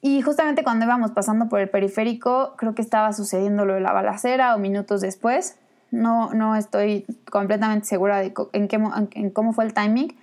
Y 0.03 0.23
justamente 0.23 0.65
cuando 0.65 0.87
íbamos 0.87 1.11
pasando 1.11 1.49
por 1.49 1.61
el 1.61 1.69
periférico, 1.69 2.55
creo 2.57 2.75
que 2.75 2.83
estaba 2.83 3.13
sucediendo 3.13 3.65
lo 3.65 3.75
de 3.75 3.81
la 3.81 3.93
balacera 3.93 4.55
o 4.55 4.59
minutos 4.59 5.01
después. 5.01 5.59
No, 5.91 6.33
no 6.33 6.57
estoy 6.57 7.05
completamente 7.31 7.87
segura 7.87 8.19
de 8.19 8.33
en, 8.53 8.69
qué, 8.69 8.81
en 9.13 9.31
cómo 9.31 9.53
fue 9.53 9.65
el 9.65 9.75
timing, 9.75 10.17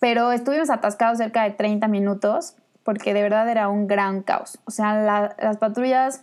pero 0.00 0.32
estuvimos 0.32 0.70
atascados 0.70 1.18
cerca 1.18 1.44
de 1.44 1.52
30 1.52 1.88
minutos 1.88 2.56
porque 2.84 3.14
de 3.14 3.22
verdad 3.22 3.48
era 3.48 3.68
un 3.68 3.86
gran 3.86 4.22
caos. 4.22 4.58
O 4.66 4.70
sea, 4.70 5.34
las 5.38 5.56
patrullas 5.56 6.22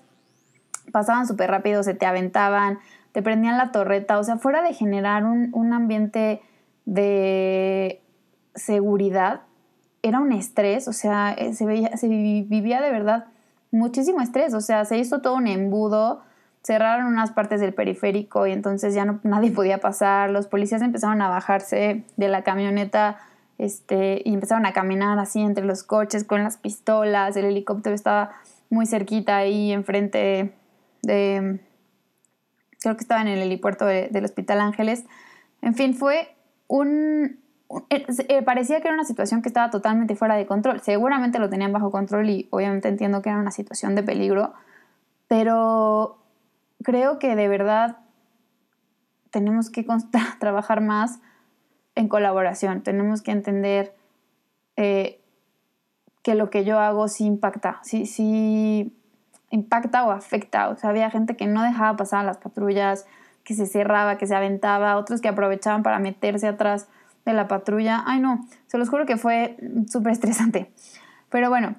pasaban 0.91 1.27
súper 1.27 1.49
rápido, 1.49 1.83
se 1.83 1.93
te 1.93 2.05
aventaban, 2.05 2.79
te 3.11 3.21
prendían 3.21 3.57
la 3.57 3.71
torreta, 3.71 4.19
o 4.19 4.23
sea, 4.23 4.37
fuera 4.37 4.61
de 4.61 4.73
generar 4.73 5.25
un, 5.25 5.49
un 5.53 5.73
ambiente 5.73 6.41
de 6.85 8.01
seguridad, 8.55 9.41
era 10.03 10.19
un 10.19 10.31
estrés, 10.31 10.87
o 10.87 10.93
sea, 10.93 11.33
eh, 11.33 11.53
se, 11.53 11.65
veía, 11.65 11.95
se 11.97 12.07
vivía 12.07 12.81
de 12.81 12.91
verdad 12.91 13.25
muchísimo 13.71 14.21
estrés, 14.21 14.53
o 14.53 14.61
sea, 14.61 14.85
se 14.85 14.97
hizo 14.97 15.21
todo 15.21 15.35
un 15.35 15.47
embudo, 15.47 16.21
cerraron 16.63 17.07
unas 17.07 17.31
partes 17.31 17.61
del 17.61 17.73
periférico 17.73 18.45
y 18.47 18.51
entonces 18.51 18.93
ya 18.93 19.05
no, 19.05 19.19
nadie 19.23 19.51
podía 19.55 19.79
pasar, 19.79 20.29
los 20.29 20.47
policías 20.47 20.81
empezaron 20.81 21.21
a 21.21 21.29
bajarse 21.29 22.03
de 22.17 22.27
la 22.27 22.43
camioneta 22.43 23.19
este, 23.57 24.21
y 24.25 24.33
empezaron 24.33 24.65
a 24.65 24.73
caminar 24.73 25.19
así 25.19 25.39
entre 25.39 25.65
los 25.65 25.83
coches 25.83 26.23
con 26.23 26.43
las 26.43 26.57
pistolas, 26.57 27.35
el 27.37 27.45
helicóptero 27.45 27.95
estaba 27.95 28.31
muy 28.69 28.85
cerquita 28.85 29.37
ahí 29.37 29.71
enfrente 29.71 30.53
de, 31.03 31.59
creo 32.81 32.95
que 32.95 33.01
estaba 33.01 33.21
en 33.21 33.27
el 33.27 33.39
helipuerto 33.39 33.85
del 33.85 34.25
Hospital 34.25 34.61
Ángeles. 34.61 35.05
En 35.61 35.75
fin, 35.75 35.93
fue 35.93 36.35
un, 36.67 37.39
eh, 37.89 38.05
eh, 38.27 38.41
parecía 38.41 38.81
que 38.81 38.87
era 38.87 38.95
una 38.95 39.05
situación 39.05 39.41
que 39.41 39.49
estaba 39.49 39.69
totalmente 39.69 40.15
fuera 40.15 40.35
de 40.35 40.45
control. 40.45 40.81
Seguramente 40.81 41.39
lo 41.39 41.49
tenían 41.49 41.71
bajo 41.71 41.91
control 41.91 42.29
y 42.29 42.47
obviamente 42.51 42.87
entiendo 42.87 43.21
que 43.21 43.29
era 43.29 43.39
una 43.39 43.51
situación 43.51 43.95
de 43.95 44.03
peligro, 44.03 44.53
pero 45.27 46.17
creo 46.83 47.19
que 47.19 47.35
de 47.35 47.47
verdad 47.47 47.97
tenemos 49.29 49.69
que 49.69 49.85
trabajar 50.39 50.81
más 50.81 51.19
en 51.95 52.07
colaboración. 52.07 52.81
Tenemos 52.81 53.21
que 53.21 53.31
entender 53.31 53.95
eh, 54.75 55.21
que 56.23 56.35
lo 56.35 56.49
que 56.49 56.63
yo 56.63 56.79
hago 56.79 57.07
sí 57.07 57.25
impacta, 57.25 57.79
sí, 57.83 58.05
sí 58.05 58.97
impacta 59.49 60.05
o 60.05 60.11
afecta. 60.11 60.69
O 60.69 60.75
sea, 60.75 60.89
había 60.89 61.09
gente 61.09 61.35
que 61.35 61.47
no 61.47 61.63
dejaba 61.63 61.95
pasar 61.97 62.21
a 62.21 62.23
las 62.23 62.37
patrullas, 62.37 63.05
que 63.43 63.53
se 63.53 63.65
cerraba, 63.65 64.17
que 64.17 64.27
se 64.27 64.35
aventaba, 64.35 64.97
otros 64.97 65.21
que 65.21 65.27
aprovechaban 65.27 65.83
para 65.83 65.99
meterse 65.99 66.47
atrás 66.47 66.87
de 67.25 67.33
la 67.33 67.47
patrulla. 67.47 68.03
Ay, 68.05 68.19
no, 68.19 68.45
se 68.67 68.77
los 68.77 68.89
juro 68.89 69.05
que 69.05 69.17
fue 69.17 69.57
súper 69.89 70.13
estresante. 70.13 70.71
Pero 71.29 71.49
bueno, 71.49 71.75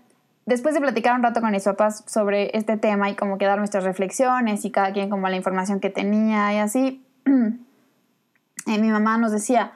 después 0.46 0.74
de 0.74 0.80
platicar 0.80 1.16
un 1.16 1.22
rato 1.22 1.40
con 1.40 1.50
mis 1.50 1.64
papás 1.64 2.04
sobre 2.06 2.56
este 2.56 2.76
tema 2.76 3.10
y 3.10 3.14
como 3.14 3.38
que 3.38 3.46
dar 3.46 3.58
nuestras 3.58 3.84
reflexiones 3.84 4.64
y 4.64 4.70
cada 4.70 4.92
quien 4.92 5.10
como 5.10 5.28
la 5.28 5.36
información 5.36 5.80
que 5.80 5.90
tenía 5.90 6.52
y 6.54 6.58
así, 6.58 7.04
eh, 7.26 8.78
mi 8.78 8.88
mamá 8.90 9.18
nos 9.18 9.32
decía, 9.32 9.72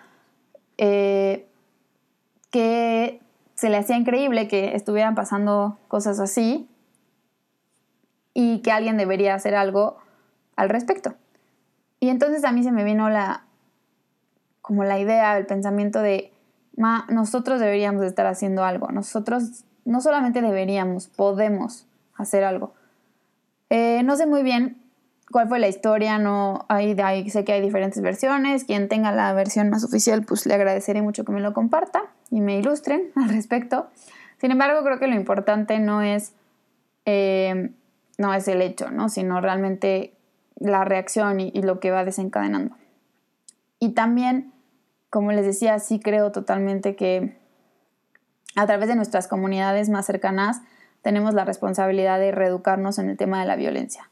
eh, 0.78 1.46
que 2.50 3.20
se 3.54 3.70
le 3.70 3.78
hacía 3.78 3.96
increíble 3.96 4.48
que 4.48 4.74
estuvieran 4.74 5.14
pasando 5.14 5.78
cosas 5.88 6.20
así 6.20 6.68
y 8.34 8.60
que 8.60 8.70
alguien 8.70 8.98
debería 8.98 9.34
hacer 9.34 9.54
algo 9.54 9.98
al 10.56 10.68
respecto. 10.68 11.14
Y 12.00 12.10
entonces 12.10 12.44
a 12.44 12.52
mí 12.52 12.62
se 12.62 12.72
me 12.72 12.84
vino 12.84 13.08
la 13.08 13.45
como 14.66 14.82
la 14.82 14.98
idea, 14.98 15.38
el 15.38 15.46
pensamiento 15.46 16.02
de 16.02 16.32
nosotros 17.08 17.60
deberíamos 17.60 18.02
estar 18.02 18.26
haciendo 18.26 18.64
algo, 18.64 18.88
nosotros 18.88 19.64
no 19.84 20.00
solamente 20.00 20.42
deberíamos, 20.42 21.06
podemos 21.06 21.86
hacer 22.16 22.42
algo. 22.42 22.74
Eh, 23.70 24.02
no 24.02 24.16
sé 24.16 24.26
muy 24.26 24.42
bien 24.42 24.76
cuál 25.30 25.48
fue 25.48 25.60
la 25.60 25.68
historia, 25.68 26.18
no 26.18 26.66
hay, 26.68 26.96
sé 27.30 27.44
que 27.44 27.52
hay 27.52 27.60
diferentes 27.60 28.02
versiones, 28.02 28.64
quien 28.64 28.88
tenga 28.88 29.12
la 29.12 29.32
versión 29.34 29.70
más 29.70 29.84
oficial, 29.84 30.24
pues 30.24 30.46
le 30.46 30.54
agradeceré 30.54 31.00
mucho 31.00 31.24
que 31.24 31.30
me 31.30 31.40
lo 31.40 31.54
comparta 31.54 32.02
y 32.32 32.40
me 32.40 32.58
ilustren 32.58 33.12
al 33.14 33.28
respecto. 33.28 33.86
Sin 34.40 34.50
embargo, 34.50 34.82
creo 34.82 34.98
que 34.98 35.06
lo 35.06 35.14
importante 35.14 35.78
no 35.78 36.02
es, 36.02 36.32
eh, 37.04 37.70
no 38.18 38.34
es 38.34 38.48
el 38.48 38.62
hecho, 38.62 38.90
¿no? 38.90 39.10
sino 39.10 39.40
realmente 39.40 40.12
la 40.58 40.84
reacción 40.84 41.38
y, 41.38 41.52
y, 41.54 41.62
lo 41.62 41.78
que 41.78 41.92
va 41.92 42.04
desencadenando. 42.04 42.74
Y 43.78 43.90
también, 43.90 44.52
como 45.16 45.32
les 45.32 45.46
decía, 45.46 45.78
sí 45.78 45.98
creo 45.98 46.30
totalmente 46.30 46.94
que 46.94 47.38
a 48.54 48.66
través 48.66 48.86
de 48.86 48.96
nuestras 48.96 49.28
comunidades 49.28 49.88
más 49.88 50.04
cercanas 50.04 50.60
tenemos 51.00 51.32
la 51.32 51.46
responsabilidad 51.46 52.18
de 52.18 52.32
reeducarnos 52.32 52.98
en 52.98 53.08
el 53.08 53.16
tema 53.16 53.40
de 53.40 53.46
la 53.46 53.56
violencia. 53.56 54.10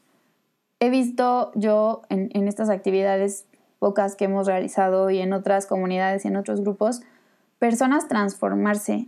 He 0.79 0.89
visto 0.89 1.51
yo 1.53 2.01
en, 2.09 2.47
estas 2.47 2.71
actividades 2.71 3.45
pocas 3.77 4.15
que 4.15 4.25
hemos 4.25 4.47
realizado 4.47 5.11
y 5.11 5.19
en 5.19 5.33
otras 5.33 5.67
comunidades 5.67 6.25
y 6.25 6.29
en 6.29 6.37
otros 6.37 6.61
grupos, 6.61 7.03
personas 7.59 8.07
transformarse, 8.07 9.07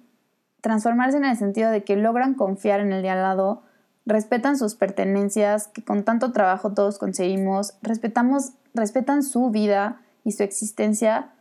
transformarse 0.62 1.18
en 1.18 1.26
el 1.26 1.36
sentido 1.36 1.72
de 1.72 1.84
que 1.84 1.96
logran 1.96 2.36
confiar 2.36 2.80
en 2.80 2.94
el 2.94 3.02
de 3.02 3.10
al 3.10 3.24
lado, 3.24 3.64
respetan 4.06 4.56
sus 4.56 4.76
pertenencias, 4.76 5.68
que 5.68 5.84
con 5.84 6.04
tanto 6.04 6.32
trabajo 6.32 6.76
todos 6.76 7.00
conseguimos, 7.00 7.74
respetamos, 7.82 8.52
respetan 8.76 9.24
su 9.24 9.50
vida 9.50 10.00
y 10.24 10.34
su 10.34 10.44
existencia, 10.44 11.32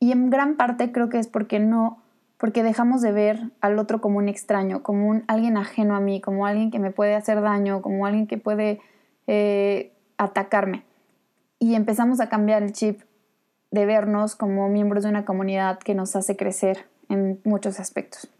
y 0.00 0.12
en 0.12 0.30
gran 0.30 0.56
parte 0.56 0.90
creo 0.90 1.10
que 1.10 1.18
es 1.18 1.28
porque 1.28 1.60
no, 1.60 2.02
porque 2.38 2.62
dejamos 2.62 3.02
de 3.02 3.12
ver 3.12 3.50
al 3.60 3.78
otro 3.78 4.00
como 4.00 4.18
un 4.18 4.28
extraño, 4.28 4.82
como 4.82 5.06
un 5.08 5.24
alguien 5.28 5.58
ajeno 5.58 5.94
a 5.94 6.00
mí, 6.00 6.22
como 6.22 6.46
alguien 6.46 6.70
que 6.70 6.78
me 6.78 6.90
puede 6.90 7.14
hacer 7.14 7.42
daño, 7.42 7.82
como 7.82 8.06
alguien 8.06 8.26
que 8.26 8.38
puede 8.38 8.80
eh, 9.26 9.92
atacarme. 10.16 10.84
Y 11.58 11.74
empezamos 11.74 12.18
a 12.20 12.30
cambiar 12.30 12.62
el 12.62 12.72
chip 12.72 13.02
de 13.70 13.84
vernos 13.84 14.36
como 14.36 14.70
miembros 14.70 15.04
de 15.04 15.10
una 15.10 15.26
comunidad 15.26 15.78
que 15.78 15.94
nos 15.94 16.16
hace 16.16 16.34
crecer 16.34 16.86
en 17.10 17.38
muchos 17.44 17.78
aspectos. 17.78 18.30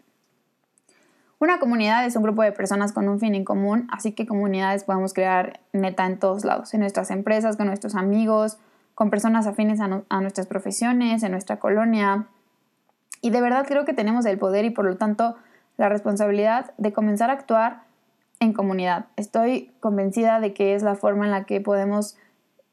Una 1.37 1.59
comunidad 1.59 2.05
es 2.05 2.15
un 2.15 2.23
grupo 2.23 2.41
de 2.41 2.51
personas 2.51 2.93
con 2.93 3.07
un 3.07 3.19
fin 3.19 3.35
en 3.35 3.45
común, 3.45 3.87
así 3.91 4.13
que 4.13 4.25
comunidades 4.25 4.83
podemos 4.83 5.13
crear 5.13 5.59
neta 5.73 6.07
en 6.07 6.17
todos 6.17 6.43
lados, 6.43 6.73
en 6.73 6.81
nuestras 6.81 7.11
empresas, 7.11 7.55
con 7.55 7.67
nuestros 7.67 7.95
amigos, 7.95 8.57
con 9.01 9.09
personas 9.09 9.47
afines 9.47 9.79
a, 9.79 10.21
nuestras 10.21 10.45
profesiones, 10.45 11.23
en 11.23 11.31
nuestra 11.31 11.57
colonia. 11.57 12.27
Y 13.19 13.31
de 13.31 13.41
verdad 13.41 13.65
creo 13.67 13.83
que 13.83 13.93
tenemos 13.93 14.27
el 14.27 14.37
poder 14.37 14.63
y 14.63 14.69
por 14.69 14.85
lo 14.85 14.95
tanto 14.95 15.37
la 15.77 15.89
responsabilidad 15.89 16.75
de 16.77 16.93
comenzar 16.93 17.31
a 17.31 17.33
actuar 17.33 17.81
en 18.39 18.53
comunidad. 18.53 19.07
Estoy 19.15 19.71
convencida 19.79 20.39
de 20.39 20.53
que 20.53 20.75
es 20.75 20.83
la 20.83 20.93
forma 20.93 21.25
en 21.25 21.31
la 21.31 21.45
que 21.45 21.59
podemos 21.61 22.15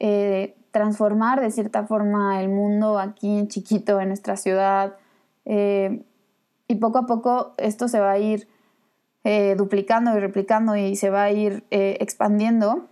eh, 0.00 0.54
transformar 0.70 1.40
de 1.40 1.50
cierta 1.50 1.86
forma 1.86 2.42
el 2.42 2.50
mundo 2.50 2.98
aquí 2.98 3.38
en 3.38 3.48
chiquito, 3.48 3.98
en 3.98 4.08
nuestra 4.08 4.36
ciudad. 4.36 4.96
Eh, 5.46 6.02
y 6.66 6.74
poco 6.74 6.98
a 6.98 7.06
poco 7.06 7.54
esto 7.56 7.88
se 7.88 8.00
va 8.00 8.10
a 8.10 8.18
ir 8.18 8.48
eh, 9.24 9.54
duplicando 9.56 10.14
y 10.14 10.20
replicando 10.20 10.76
y 10.76 10.94
se 10.94 11.08
va 11.08 11.22
a 11.22 11.30
ir 11.30 11.64
expandiendo, 11.70 12.86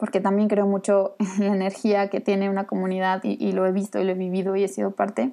porque 0.00 0.20
también 0.20 0.48
creo 0.48 0.66
mucho 0.66 1.14
en 1.38 1.46
la 1.46 1.54
energía 1.54 2.08
que 2.08 2.20
tiene 2.20 2.50
una 2.50 2.66
comunidad 2.66 3.20
y, 3.22 3.52
lo 3.52 3.66
he 3.66 3.72
visto 3.72 4.00
y 4.00 4.04
lo 4.04 4.12
he 4.12 4.14
vivido 4.14 4.56
y 4.56 4.64
he 4.64 4.68
sido 4.68 4.92
parte. 4.92 5.30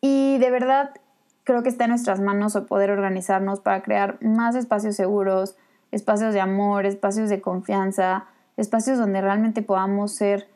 Y 0.00 0.36
de 0.38 0.50
verdad 0.50 0.90
creo 1.44 1.62
que 1.62 1.68
está 1.68 1.84
en 1.84 1.90
nuestras 1.90 2.20
manos 2.20 2.58
poder 2.68 2.90
organizarnos 2.90 3.60
para 3.60 3.82
crear 3.82 4.18
más 4.22 4.56
espacios 4.56 4.96
seguros, 4.96 5.56
espacios 5.92 6.34
de 6.34 6.40
amor, 6.40 6.84
espacios 6.84 7.30
de 7.30 7.40
confianza, 7.40 8.26
espacios 8.56 8.98
donde 8.98 9.20
realmente 9.20 9.62
podamos 9.62 10.14
ser 10.14 10.48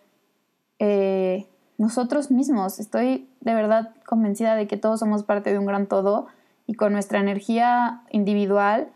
eh, 0.78 1.46
nosotros 1.78 2.30
mismos. 2.30 2.80
Estoy 2.80 3.28
de 3.40 3.54
verdad 3.54 3.94
convencida 4.04 4.56
de 4.56 4.66
que 4.66 4.76
todos 4.76 5.00
somos 5.00 5.22
parte 5.22 5.52
de 5.52 5.58
un 5.58 5.66
gran 5.66 5.86
todo 5.86 6.26
y 6.66 6.74
con 6.74 6.92
nuestra 6.92 7.20
energía 7.20 8.02
individual 8.10 8.88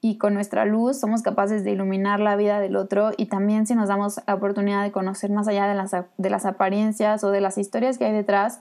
y 0.00 0.18
con 0.18 0.34
nuestra 0.34 0.64
luz 0.64 0.98
somos 0.98 1.22
capaces 1.22 1.64
de 1.64 1.72
iluminar 1.72 2.20
la 2.20 2.36
vida 2.36 2.60
del 2.60 2.76
otro 2.76 3.10
y 3.16 3.26
también 3.26 3.66
si 3.66 3.74
nos 3.74 3.88
damos 3.88 4.20
la 4.26 4.34
oportunidad 4.34 4.82
de 4.82 4.92
conocer 4.92 5.30
más 5.30 5.48
allá 5.48 5.66
de 5.66 5.74
las, 5.74 5.90
de 5.92 6.30
las 6.30 6.46
apariencias 6.46 7.24
o 7.24 7.30
de 7.30 7.40
las 7.40 7.58
historias 7.58 7.98
que 7.98 8.04
hay 8.04 8.12
detrás, 8.12 8.60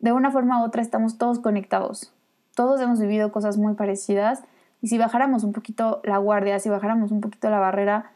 de 0.00 0.12
una 0.12 0.30
forma 0.32 0.60
u 0.60 0.64
otra 0.64 0.82
estamos 0.82 1.18
todos 1.18 1.38
conectados. 1.38 2.12
Todos 2.56 2.80
hemos 2.80 3.00
vivido 3.00 3.30
cosas 3.30 3.58
muy 3.58 3.74
parecidas 3.74 4.42
y 4.80 4.88
si 4.88 4.98
bajáramos 4.98 5.44
un 5.44 5.52
poquito 5.52 6.00
la 6.04 6.18
guardia, 6.18 6.58
si 6.58 6.68
bajáramos 6.68 7.12
un 7.12 7.20
poquito 7.20 7.48
la 7.48 7.60
barrera 7.60 8.10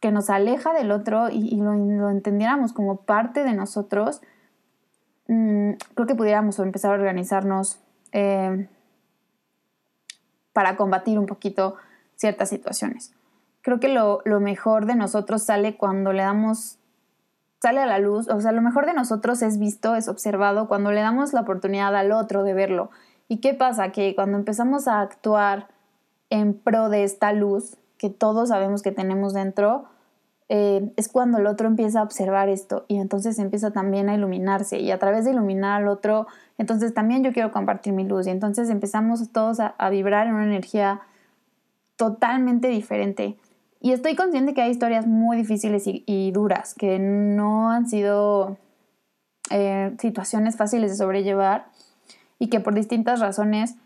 que 0.00 0.10
nos 0.10 0.30
aleja 0.30 0.72
del 0.72 0.90
otro 0.90 1.28
y, 1.30 1.56
lo, 1.56 2.10
entendiéramos 2.10 2.72
como 2.72 3.02
parte 3.02 3.44
de 3.44 3.52
nosotros, 3.52 4.20
mm, 5.28 5.72
creo 5.94 6.06
que 6.06 6.14
pudiéramos 6.16 6.58
empezar 6.58 6.90
a 6.90 6.94
organizarnos 6.94 7.78
eh, 8.12 8.66
para 10.52 10.76
combatir 10.76 11.18
un 11.18 11.26
poquito 11.26 11.76
ciertas 12.16 12.48
situaciones. 12.48 13.12
Creo 13.62 13.80
que 13.80 13.88
lo, 13.88 14.20
lo 14.24 14.40
mejor 14.40 14.86
de 14.86 14.94
nosotros 14.94 15.42
sale 15.42 15.76
cuando 15.76 16.12
le 16.12 16.22
damos 16.22 16.78
sale 17.60 17.80
a 17.80 17.86
la 17.86 17.98
luz, 17.98 18.28
o 18.28 18.40
sea, 18.40 18.52
lo 18.52 18.62
mejor 18.62 18.86
de 18.86 18.94
nosotros 18.94 19.42
es 19.42 19.58
visto, 19.58 19.94
es 19.94 20.08
observado 20.08 20.66
cuando 20.66 20.92
le 20.92 21.02
damos 21.02 21.34
la 21.34 21.42
oportunidad 21.42 21.94
al 21.94 22.10
otro 22.10 22.42
de 22.42 22.54
verlo. 22.54 22.90
¿Y 23.28 23.38
qué 23.38 23.54
pasa? 23.54 23.92
Que 23.92 24.14
cuando 24.14 24.38
empezamos 24.38 24.88
a 24.88 25.00
actuar 25.00 25.68
en 26.30 26.54
pro 26.54 26.88
de 26.88 27.04
esta 27.04 27.32
luz 27.32 27.76
que 27.98 28.08
todos 28.08 28.48
sabemos 28.48 28.82
que 28.82 28.92
tenemos 28.92 29.34
dentro, 29.34 29.84
eh, 30.52 30.90
es 30.96 31.06
cuando 31.06 31.38
el 31.38 31.46
otro 31.46 31.68
empieza 31.68 32.00
a 32.00 32.02
observar 32.02 32.48
esto 32.48 32.84
y 32.88 32.96
entonces 32.96 33.38
empieza 33.38 33.70
también 33.70 34.08
a 34.08 34.16
iluminarse 34.16 34.80
y 34.80 34.90
a 34.90 34.98
través 34.98 35.24
de 35.24 35.30
iluminar 35.30 35.80
al 35.80 35.86
otro, 35.86 36.26
entonces 36.58 36.92
también 36.92 37.22
yo 37.22 37.32
quiero 37.32 37.52
compartir 37.52 37.92
mi 37.92 38.02
luz 38.02 38.26
y 38.26 38.30
entonces 38.30 38.68
empezamos 38.68 39.30
todos 39.30 39.60
a, 39.60 39.90
vibrar 39.90 40.26
en 40.26 40.34
una 40.34 40.46
energía 40.46 41.02
totalmente 41.94 42.66
diferente. 42.66 43.36
Y 43.80 43.92
estoy 43.92 44.16
consciente 44.16 44.52
que 44.52 44.60
hay 44.60 44.72
historias 44.72 45.06
muy 45.06 45.36
difíciles 45.36 45.84
y, 45.86 46.30
duras, 46.32 46.74
que 46.74 46.98
no 46.98 47.70
han 47.70 47.88
sido 47.88 48.56
eh, 49.50 49.94
situaciones 50.00 50.56
fáciles 50.56 50.90
de 50.90 50.96
sobrellevar 50.96 51.66
y 52.40 52.48
que 52.48 52.58
por 52.58 52.74
distintas 52.74 53.20
razones, 53.20 53.76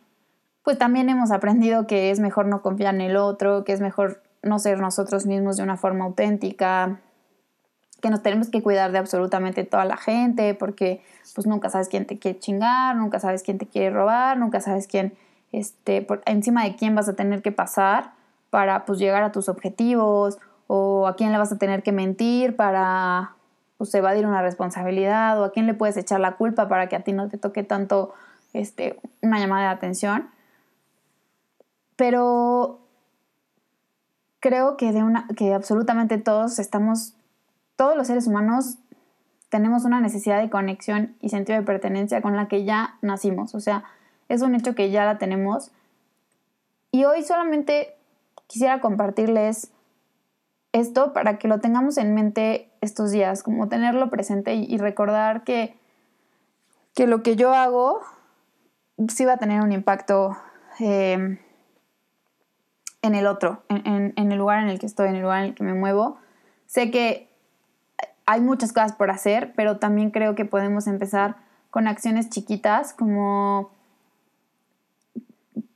pues 0.62 0.78
también 0.78 1.11
hemos 1.11 1.30
aprendido 1.30 1.87
que 1.87 2.11
es 2.11 2.21
mejor 2.21 2.47
no 2.47 2.62
confiar 2.62 2.94
en 2.94 3.02
el 3.02 3.16
otro, 3.16 3.64
que 3.64 3.75
es 3.75 3.83
mejor 3.83 4.23
no 4.44 4.58
ser 4.58 4.78
nosotros 4.78 5.26
mismos 5.26 5.56
de 5.56 5.62
una 5.62 5.76
forma 5.76 6.04
auténtica, 6.04 7.00
que 8.00 8.10
nos 8.10 8.22
tenemos 8.22 8.50
que 8.50 8.62
cuidar 8.62 8.92
de 8.92 8.98
absolutamente 8.98 9.64
toda 9.64 9.84
la 9.86 9.96
gente, 9.96 10.54
porque 10.54 11.02
pues 11.34 11.46
nunca 11.46 11.70
sabes 11.70 11.88
quién 11.88 12.06
te 12.06 12.18
quiere 12.18 12.38
chingar, 12.38 12.96
nunca 12.96 13.18
sabes 13.18 13.42
quién 13.42 13.56
te 13.56 13.66
quiere 13.66 13.90
robar, 13.90 14.36
nunca 14.36 14.60
sabes 14.60 14.86
quién, 14.86 15.14
este, 15.52 16.02
por, 16.02 16.22
encima 16.26 16.64
de 16.64 16.76
quién 16.76 16.94
vas 16.94 17.08
a 17.08 17.14
tener 17.14 17.40
que 17.40 17.50
pasar 17.50 18.12
para 18.50 18.84
pues 18.84 18.98
llegar 18.98 19.22
a 19.22 19.32
tus 19.32 19.48
objetivos, 19.48 20.38
o 20.66 21.06
a 21.06 21.16
quién 21.16 21.32
le 21.32 21.38
vas 21.38 21.52
a 21.52 21.58
tener 21.58 21.82
que 21.82 21.92
mentir 21.92 22.56
para 22.56 23.36
pues 23.78 23.94
evadir 23.94 24.26
una 24.26 24.42
responsabilidad, 24.42 25.40
o 25.40 25.44
a 25.44 25.52
quién 25.52 25.66
le 25.66 25.74
puedes 25.74 25.96
echar 25.96 26.20
la 26.20 26.36
culpa 26.36 26.68
para 26.68 26.88
que 26.88 26.96
a 26.96 27.00
ti 27.00 27.12
no 27.12 27.28
te 27.28 27.38
toque 27.38 27.62
tanto 27.62 28.14
este, 28.52 29.00
una 29.22 29.38
llamada 29.38 29.68
de 29.68 29.74
atención. 29.74 30.30
Pero 31.96 32.83
creo 34.44 34.76
que, 34.76 35.54
absolutamente 35.54 36.18
todos 36.18 36.58
estamos, 36.58 37.14
todos 37.76 37.96
los 37.96 38.08
seres 38.08 38.26
humanos 38.26 38.76
tenemos 39.48 39.86
una 39.86 40.02
necesidad 40.02 40.38
de 40.38 40.50
conexión 40.50 41.16
y 41.22 41.30
sentido 41.30 41.58
de 41.58 41.64
pertenencia 41.64 42.20
con 42.20 42.36
la 42.36 42.46
que 42.46 42.64
ya 42.64 42.98
nacimos. 43.00 43.54
O 43.54 43.60
sea, 43.60 43.84
es 44.28 44.42
un 44.42 44.54
hecho 44.54 44.74
que 44.74 44.90
ya 44.90 45.06
la 45.06 45.16
tenemos. 45.16 45.70
Y 46.90 47.07
hoy 47.07 47.22
solamente 47.22 47.94
quisiera 48.46 48.83
compartirles 48.83 49.70
esto 50.72 51.14
para 51.14 51.38
que 51.38 51.48
lo 51.48 51.61
tengamos 51.61 51.96
en 51.96 52.14
mente 52.14 52.68
estos 52.83 53.12
días, 53.12 53.42
como 53.42 53.70
tenerlo 53.70 54.11
presente 54.11 54.57
y, 54.57 54.76
recordar 54.76 55.44
que, 55.44 55.74
que, 56.94 57.07
lo 57.07 57.22
que 57.22 57.37
yo 57.37 57.54
hago 57.54 58.02
sí 59.09 59.24
va 59.24 59.35
a 59.35 59.38
tener 59.38 59.62
un 59.62 59.72
impacto 59.72 60.37
eh, 60.80 61.38
en 63.04 63.14
el 63.14 63.26
otro, 63.26 63.62
en, 63.68 64.14
el 64.16 64.38
lugar 64.38 64.62
en 64.62 64.70
el 64.70 64.78
que 64.78 64.86
estoy, 64.86 65.08
en 65.08 65.16
el 65.16 65.22
lugar 65.22 65.40
en 65.40 65.50
el 65.50 65.54
que 65.54 65.62
me 65.62 65.74
muevo. 65.74 66.16
Sé 66.64 66.90
que 66.90 67.28
hay 68.24 68.40
muchas 68.40 68.72
cosas 68.72 68.94
por 68.94 69.10
hacer, 69.10 69.52
pero 69.54 69.76
también 69.76 70.10
creo 70.10 70.34
que 70.34 70.46
podemos 70.46 70.86
empezar 70.86 71.36
con 71.68 71.86
acciones 71.86 72.30
chiquitas, 72.30 72.94
como 72.94 73.70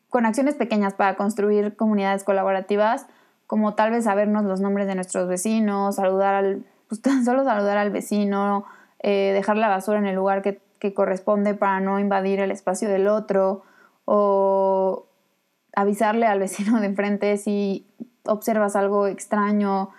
con 0.09 0.25
acciones 0.25 0.55
pequeñas 0.55 0.95
para 0.95 1.17
construir 1.17 1.77
comunidades 1.77 2.25
colaborativas, 2.25 3.07
como 3.47 3.75
tal 3.75 3.91
vez 3.91 4.05
sabernos 4.05 4.47
los 4.47 4.63
nombres 4.63 4.87
de 4.87 4.95
nuestros 4.95 5.29
vecinos, 5.29 5.97
saludar 5.97 6.35
al, 6.35 6.65
pues 6.89 7.03
tan 7.03 7.27
solo 7.27 7.45
saludar 7.45 7.77
al 7.77 7.91
vecino, 7.91 8.65
eh, 9.01 9.33
dejar 9.35 9.59
la 9.59 9.69
basura 9.69 9.99
en 9.99 10.07
el 10.07 10.17
lugar 10.17 10.41
que, 10.41 10.63
que 10.79 10.95
corresponde 10.95 11.53
para 11.53 11.79
no 11.81 12.01
invadir 12.01 12.41
el 12.41 12.53
espacio 12.53 12.89
del 12.89 13.07
otro, 13.07 13.65
o 14.07 15.08
avisarle 15.79 16.27
al 16.27 16.41
vecino 16.41 16.81
de 16.81 16.87
enfrente 16.87 17.37
si 17.37 17.87
observas 18.25 18.75
algo 18.75 19.07
extraño, 19.07 19.91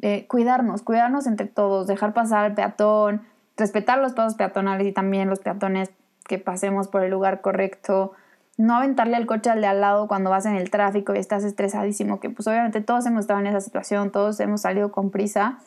eh, 0.00 0.26
cuidarnos, 0.28 0.82
cuidarnos 0.82 1.26
entre 1.26 1.46
todos, 1.48 1.88
dejar 1.88 2.14
pasar 2.14 2.44
al 2.44 2.54
peatón, 2.54 3.22
respetar 3.56 3.98
los 3.98 4.12
pasos 4.12 4.34
peatonales 4.36 4.86
y 4.86 4.92
también 4.92 5.28
los 5.28 5.40
peatones 5.40 5.90
que 6.28 6.38
pasemos 6.38 6.86
por 6.86 7.02
el 7.02 7.10
lugar 7.10 7.40
correcto, 7.40 8.12
no 8.56 8.76
aventarle 8.76 9.16
el 9.16 9.26
coche 9.26 9.50
al 9.50 9.60
de 9.60 9.66
al 9.66 9.80
lado 9.80 10.06
cuando 10.06 10.30
vas 10.30 10.46
en 10.46 10.54
el 10.54 10.70
tráfico 10.70 11.12
y 11.14 11.18
estás 11.18 11.42
estresadísimo, 11.42 12.20
que 12.20 12.30
pues 12.30 12.46
obviamente 12.46 12.80
todos 12.80 13.04
hemos 13.06 13.22
estado 13.22 13.40
en 13.40 13.48
esa 13.48 13.60
situación, 13.60 14.12
todos 14.12 14.38
hemos 14.38 14.60
salido 14.60 14.92
con 14.92 15.10
prisa, 15.10 15.58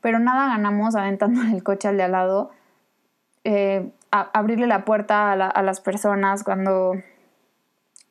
pero 0.00 0.18
nada 0.18 0.48
ganamos 0.48 0.96
aventándole 0.96 1.52
el 1.52 1.62
coche 1.62 1.86
al 1.86 1.96
de 1.96 2.02
al 2.02 2.12
lado, 2.12 2.50
eh, 3.44 3.92
abrirle 4.10 4.66
la 4.66 4.84
puerta 4.84 5.32
a 5.32 5.62
las 5.62 5.80
personas 5.80 6.42
cuando 6.42 6.94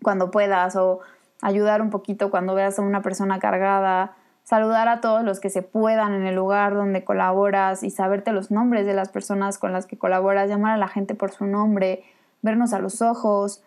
cuando 0.04 0.30
puedas 0.30 0.76
o 0.76 1.00
ayudar 1.42 1.82
un 1.82 1.90
poquito 1.90 2.30
cuando 2.30 2.54
veas 2.56 2.80
a 2.80 2.82
una 2.82 3.02
persona 3.02 3.40
cargada, 3.40 4.16
saludar 4.44 4.88
a 4.88 5.02
todos 5.02 5.24
los 5.24 5.40
que 5.40 5.50
se 5.50 5.62
puedan 5.62 6.14
en 6.14 6.26
el 6.26 6.36
lugar 6.36 6.74
donde 6.74 7.04
colaboras 7.04 7.84
y 7.84 7.90
saberte 7.90 8.32
los 8.32 8.52
nombres 8.52 8.86
de 8.86 8.94
las 8.94 9.10
personas 9.10 9.58
con 9.58 9.74
las 9.74 9.86
que 9.86 9.98
colaboras, 9.98 10.50
llamar 10.50 10.74
a 10.74 10.78
la 10.78 10.88
gente 10.88 11.16
por 11.16 11.32
su 11.32 11.46
nombre, 11.46 12.04
vernos 12.42 12.74
a 12.74 12.80
los 12.80 13.02
ojos. 13.02 13.64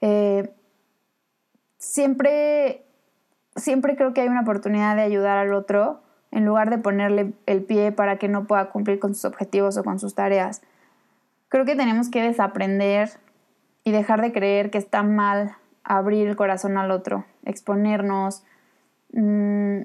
Eh, 0.00 0.52
siempre, 1.78 2.84
siempre 3.56 3.96
creo 3.96 4.12
que 4.12 4.20
hay 4.20 4.28
una 4.28 4.42
oportunidad 4.42 4.96
de 4.96 5.02
ayudar 5.02 5.38
al 5.38 5.54
otro 5.54 6.00
en 6.30 6.44
lugar 6.44 6.70
de 6.70 6.78
ponerle 6.78 7.32
el 7.46 7.64
pie 7.64 7.92
para 7.92 8.18
que 8.18 8.28
no 8.28 8.46
pueda 8.46 8.68
cumplir 8.70 8.98
con 8.98 9.14
sus 9.14 9.24
objetivos 9.24 9.76
o 9.76 9.84
con 9.84 9.98
sus 9.98 10.14
tareas. 10.14 10.62
Creo 11.48 11.64
que 11.64 11.76
tenemos 11.76 12.10
que 12.10 12.22
desaprender 12.22 13.10
y 13.84 13.92
dejar 13.92 14.20
de 14.20 14.32
creer 14.32 14.70
que 14.70 14.78
está 14.78 15.02
mal 15.02 15.56
abrir 15.86 16.28
el 16.28 16.36
corazón 16.36 16.76
al 16.76 16.90
otro, 16.90 17.24
exponernos. 17.44 18.42
Mm, 19.12 19.82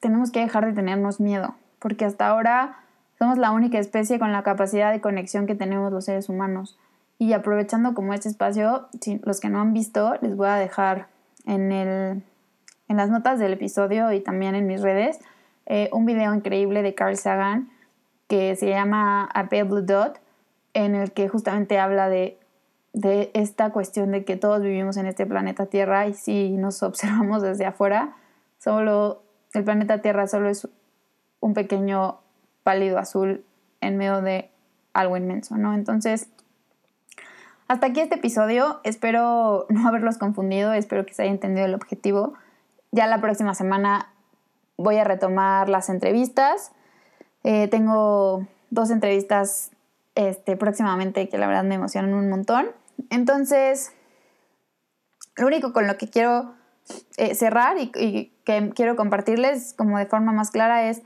tenemos 0.00 0.30
que 0.30 0.40
dejar 0.40 0.66
de 0.66 0.72
tenernos 0.72 1.20
miedo, 1.20 1.54
porque 1.78 2.04
hasta 2.04 2.28
ahora 2.28 2.76
somos 3.18 3.38
la 3.38 3.50
única 3.50 3.78
especie 3.78 4.18
con 4.18 4.30
la 4.30 4.42
capacidad 4.42 4.92
de 4.92 5.00
conexión 5.00 5.46
que 5.46 5.54
tenemos 5.54 5.92
los 5.92 6.04
seres 6.04 6.28
humanos. 6.28 6.78
Y 7.18 7.32
aprovechando 7.32 7.94
como 7.94 8.14
este 8.14 8.28
espacio, 8.28 8.88
los 9.22 9.40
que 9.40 9.48
no 9.48 9.60
han 9.60 9.72
visto, 9.72 10.14
les 10.20 10.36
voy 10.36 10.48
a 10.48 10.54
dejar 10.54 11.08
en, 11.46 11.72
el, 11.72 12.22
en 12.86 12.96
las 12.96 13.10
notas 13.10 13.40
del 13.40 13.54
episodio 13.54 14.12
y 14.12 14.20
también 14.20 14.54
en 14.54 14.68
mis 14.68 14.82
redes 14.82 15.18
eh, 15.66 15.90
un 15.92 16.06
video 16.06 16.34
increíble 16.34 16.82
de 16.82 16.94
Carl 16.94 17.16
Sagan 17.16 17.70
que 18.28 18.56
se 18.56 18.68
llama 18.68 19.28
A 19.34 19.48
Pale 19.48 19.64
Blue 19.64 19.82
Dot, 19.82 20.20
en 20.74 20.94
el 20.94 21.12
que 21.12 21.28
justamente 21.28 21.78
habla 21.78 22.08
de 22.08 22.38
de 22.98 23.30
esta 23.32 23.70
cuestión 23.70 24.10
de 24.10 24.24
que 24.24 24.36
todos 24.36 24.60
vivimos 24.60 24.96
en 24.96 25.06
este 25.06 25.24
planeta 25.24 25.66
Tierra 25.66 26.08
y 26.08 26.14
si 26.14 26.56
nos 26.56 26.82
observamos 26.82 27.42
desde 27.42 27.64
afuera, 27.64 28.16
solo 28.58 29.22
el 29.54 29.62
planeta 29.62 30.02
Tierra 30.02 30.26
solo 30.26 30.48
es 30.48 30.68
un 31.38 31.54
pequeño 31.54 32.18
pálido 32.64 32.98
azul 32.98 33.44
en 33.80 33.96
medio 33.96 34.20
de 34.20 34.50
algo 34.94 35.16
inmenso, 35.16 35.56
¿no? 35.56 35.74
Entonces, 35.74 36.28
hasta 37.68 37.86
aquí 37.86 38.00
este 38.00 38.16
episodio. 38.16 38.80
Espero 38.82 39.66
no 39.70 39.86
haberlos 39.86 40.18
confundido, 40.18 40.72
espero 40.72 41.06
que 41.06 41.14
se 41.14 41.22
haya 41.22 41.30
entendido 41.30 41.66
el 41.66 41.74
objetivo. 41.74 42.34
Ya 42.90 43.06
la 43.06 43.20
próxima 43.20 43.54
semana 43.54 44.12
voy 44.76 44.96
a 44.96 45.04
retomar 45.04 45.68
las 45.68 45.88
entrevistas. 45.88 46.72
Eh, 47.44 47.68
tengo 47.68 48.44
dos 48.70 48.90
entrevistas 48.90 49.70
este, 50.16 50.56
próximamente 50.56 51.28
que 51.28 51.38
la 51.38 51.46
verdad 51.46 51.62
me 51.62 51.76
emocionan 51.76 52.12
un 52.12 52.28
montón. 52.28 52.66
Entonces, 53.10 53.92
lo 55.36 55.46
único 55.46 55.72
con 55.72 55.86
lo 55.86 55.96
que 55.96 56.08
quiero 56.08 56.54
eh, 57.16 57.34
cerrar 57.34 57.76
y, 57.78 57.90
que 58.44 58.70
quiero 58.74 58.96
compartirles 58.96 59.74
como 59.74 59.98
de 59.98 60.06
forma 60.06 60.32
más 60.32 60.50
clara 60.50 60.88
es 60.88 61.02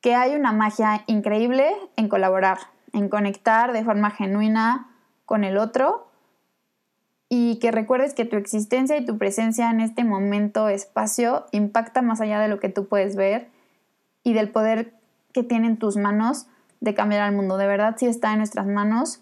que 0.00 0.14
hay 0.14 0.34
una 0.34 0.52
magia 0.52 1.02
increíble 1.06 1.74
en 1.96 2.08
colaborar, 2.08 2.58
en 2.92 3.08
conectar 3.08 3.72
de 3.72 3.84
forma 3.84 4.10
genuina 4.10 4.88
con 5.24 5.42
el 5.44 5.58
otro 5.58 6.08
y 7.28 7.58
que 7.58 7.72
recuerdes 7.72 8.14
que 8.14 8.24
tu 8.24 8.36
existencia 8.36 8.96
y 8.96 9.04
tu 9.04 9.18
presencia 9.18 9.70
en 9.70 9.80
este 9.80 10.04
momento, 10.04 10.68
espacio, 10.68 11.46
impacta 11.50 12.02
más 12.02 12.20
allá 12.20 12.38
de 12.38 12.48
lo 12.48 12.60
que 12.60 12.68
tú 12.68 12.86
puedes 12.86 13.16
ver 13.16 13.48
y 14.22 14.32
del 14.32 14.50
poder 14.50 14.94
que 15.32 15.42
tienen 15.42 15.76
tus 15.76 15.96
manos 15.96 16.46
de 16.80 16.94
cambiar 16.94 17.22
al 17.22 17.34
mundo. 17.34 17.56
De 17.56 17.66
verdad 17.66 17.96
sí 17.98 18.06
está 18.06 18.30
en 18.32 18.38
nuestras 18.38 18.66
manos 18.66 19.20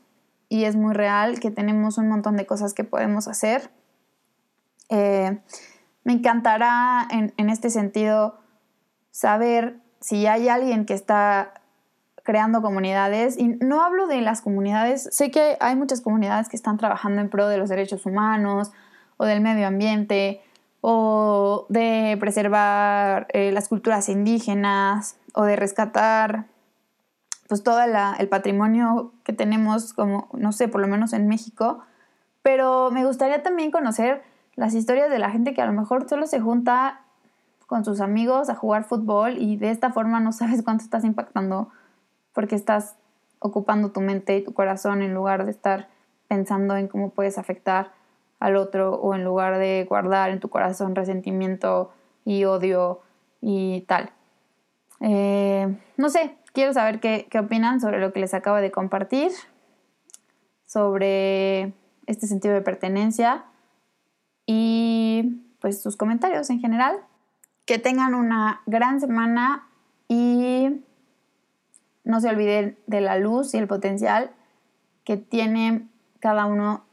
y 0.54 0.66
es 0.66 0.76
muy 0.76 0.94
real 0.94 1.40
que 1.40 1.50
tenemos 1.50 1.98
un 1.98 2.08
montón 2.08 2.36
de 2.36 2.46
cosas 2.46 2.74
que 2.74 2.84
podemos 2.84 3.26
hacer. 3.26 3.72
Eh, 4.88 5.40
me 6.04 6.12
encantará 6.12 7.08
en, 7.10 7.34
en 7.36 7.50
este 7.50 7.70
sentido 7.70 8.38
saber 9.10 9.80
si 9.98 10.28
hay 10.28 10.48
alguien 10.48 10.86
que 10.86 10.94
está 10.94 11.54
creando 12.22 12.62
comunidades, 12.62 13.36
y 13.36 13.48
no 13.48 13.82
hablo 13.82 14.06
de 14.06 14.20
las 14.20 14.42
comunidades, 14.42 15.08
sé 15.10 15.32
que 15.32 15.56
hay 15.58 15.74
muchas 15.74 16.00
comunidades 16.00 16.48
que 16.48 16.56
están 16.56 16.78
trabajando 16.78 17.20
en 17.20 17.30
pro 17.30 17.48
de 17.48 17.58
los 17.58 17.68
derechos 17.68 18.06
humanos 18.06 18.70
o 19.16 19.24
del 19.24 19.40
medio 19.40 19.66
ambiente 19.66 20.40
o 20.82 21.66
de 21.68 22.16
preservar 22.20 23.26
eh, 23.30 23.50
las 23.50 23.68
culturas 23.68 24.08
indígenas 24.08 25.16
o 25.34 25.42
de 25.42 25.56
rescatar 25.56 26.46
pues 27.48 27.62
todo 27.62 27.80
el 27.82 28.28
patrimonio 28.28 29.12
que 29.22 29.32
tenemos 29.32 29.92
como, 29.92 30.28
no 30.32 30.52
sé, 30.52 30.68
por 30.68 30.80
lo 30.80 30.88
menos 30.88 31.12
en 31.12 31.28
México, 31.28 31.80
pero 32.42 32.90
me 32.90 33.04
gustaría 33.04 33.42
también 33.42 33.70
conocer 33.70 34.22
las 34.54 34.74
historias 34.74 35.10
de 35.10 35.18
la 35.18 35.30
gente 35.30 35.54
que 35.54 35.62
a 35.62 35.66
lo 35.66 35.72
mejor 35.72 36.08
solo 36.08 36.26
se 36.26 36.40
junta 36.40 37.00
con 37.66 37.84
sus 37.84 38.00
amigos 38.00 38.50
a 38.50 38.54
jugar 38.54 38.84
fútbol 38.84 39.38
y 39.38 39.56
de 39.56 39.70
esta 39.70 39.90
forma 39.90 40.20
no 40.20 40.32
sabes 40.32 40.62
cuánto 40.62 40.84
estás 40.84 41.04
impactando 41.04 41.68
porque 42.32 42.54
estás 42.54 42.96
ocupando 43.38 43.90
tu 43.90 44.00
mente 44.00 44.36
y 44.36 44.44
tu 44.44 44.54
corazón 44.54 45.02
en 45.02 45.14
lugar 45.14 45.44
de 45.44 45.50
estar 45.50 45.88
pensando 46.28 46.76
en 46.76 46.88
cómo 46.88 47.10
puedes 47.10 47.38
afectar 47.38 47.92
al 48.40 48.56
otro 48.56 48.94
o 48.94 49.14
en 49.14 49.24
lugar 49.24 49.58
de 49.58 49.86
guardar 49.88 50.30
en 50.30 50.40
tu 50.40 50.48
corazón 50.48 50.94
resentimiento 50.94 51.92
y 52.24 52.44
odio 52.44 53.00
y 53.40 53.82
tal. 53.82 54.10
Eh, 55.00 55.76
no 55.96 56.08
sé, 56.08 56.36
quiero 56.54 56.72
saber 56.72 57.00
qué, 57.00 57.28
opinan 57.38 57.80
sobre 57.80 58.00
lo 58.00 58.12
que 58.12 58.20
les 58.20 58.32
acabo 58.32 58.56
de 58.56 58.70
compartir, 58.70 59.32
sobre 60.64 61.74
este 62.06 62.26
sentido 62.26 62.54
de 62.54 62.62
pertenencia 62.62 63.44
y 64.46 65.42
pues 65.60 65.82
sus 65.82 65.96
comentarios 65.96 66.48
en 66.48 66.60
general. 66.60 66.96
Que 67.66 67.78
tengan 67.78 68.14
una 68.14 68.60
gran 68.66 69.00
semana 69.00 69.66
y 70.06 70.82
no 72.04 72.20
se 72.20 72.28
olviden 72.28 72.78
de 72.86 73.00
la 73.00 73.18
luz 73.18 73.54
y 73.54 73.58
el 73.58 73.66
potencial 73.66 74.30
que 75.02 75.16
tiene 75.16 75.88
cada 76.20 76.44
uno, 76.44 76.84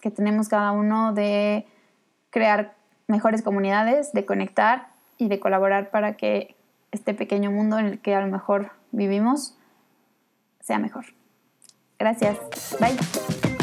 que 0.00 0.10
tenemos 0.10 0.48
cada 0.48 0.72
uno 0.72 1.12
de 1.12 1.66
crear 2.30 2.74
mejores 3.06 3.42
comunidades, 3.42 4.12
de 4.12 4.24
conectar 4.24 4.88
y 5.18 5.28
de 5.28 5.38
colaborar 5.40 5.90
para 5.90 6.16
que 6.16 6.56
este 6.90 7.12
pequeño 7.12 7.50
mundo 7.50 7.78
en 7.78 7.86
el 7.86 8.00
que 8.00 8.14
a 8.14 8.20
lo 8.22 8.32
mejor 8.32 8.70
vivimos 8.94 9.56
sea 10.60 10.78
mejor. 10.78 11.04
Gracias. 11.98 12.38
Bye. 12.80 13.53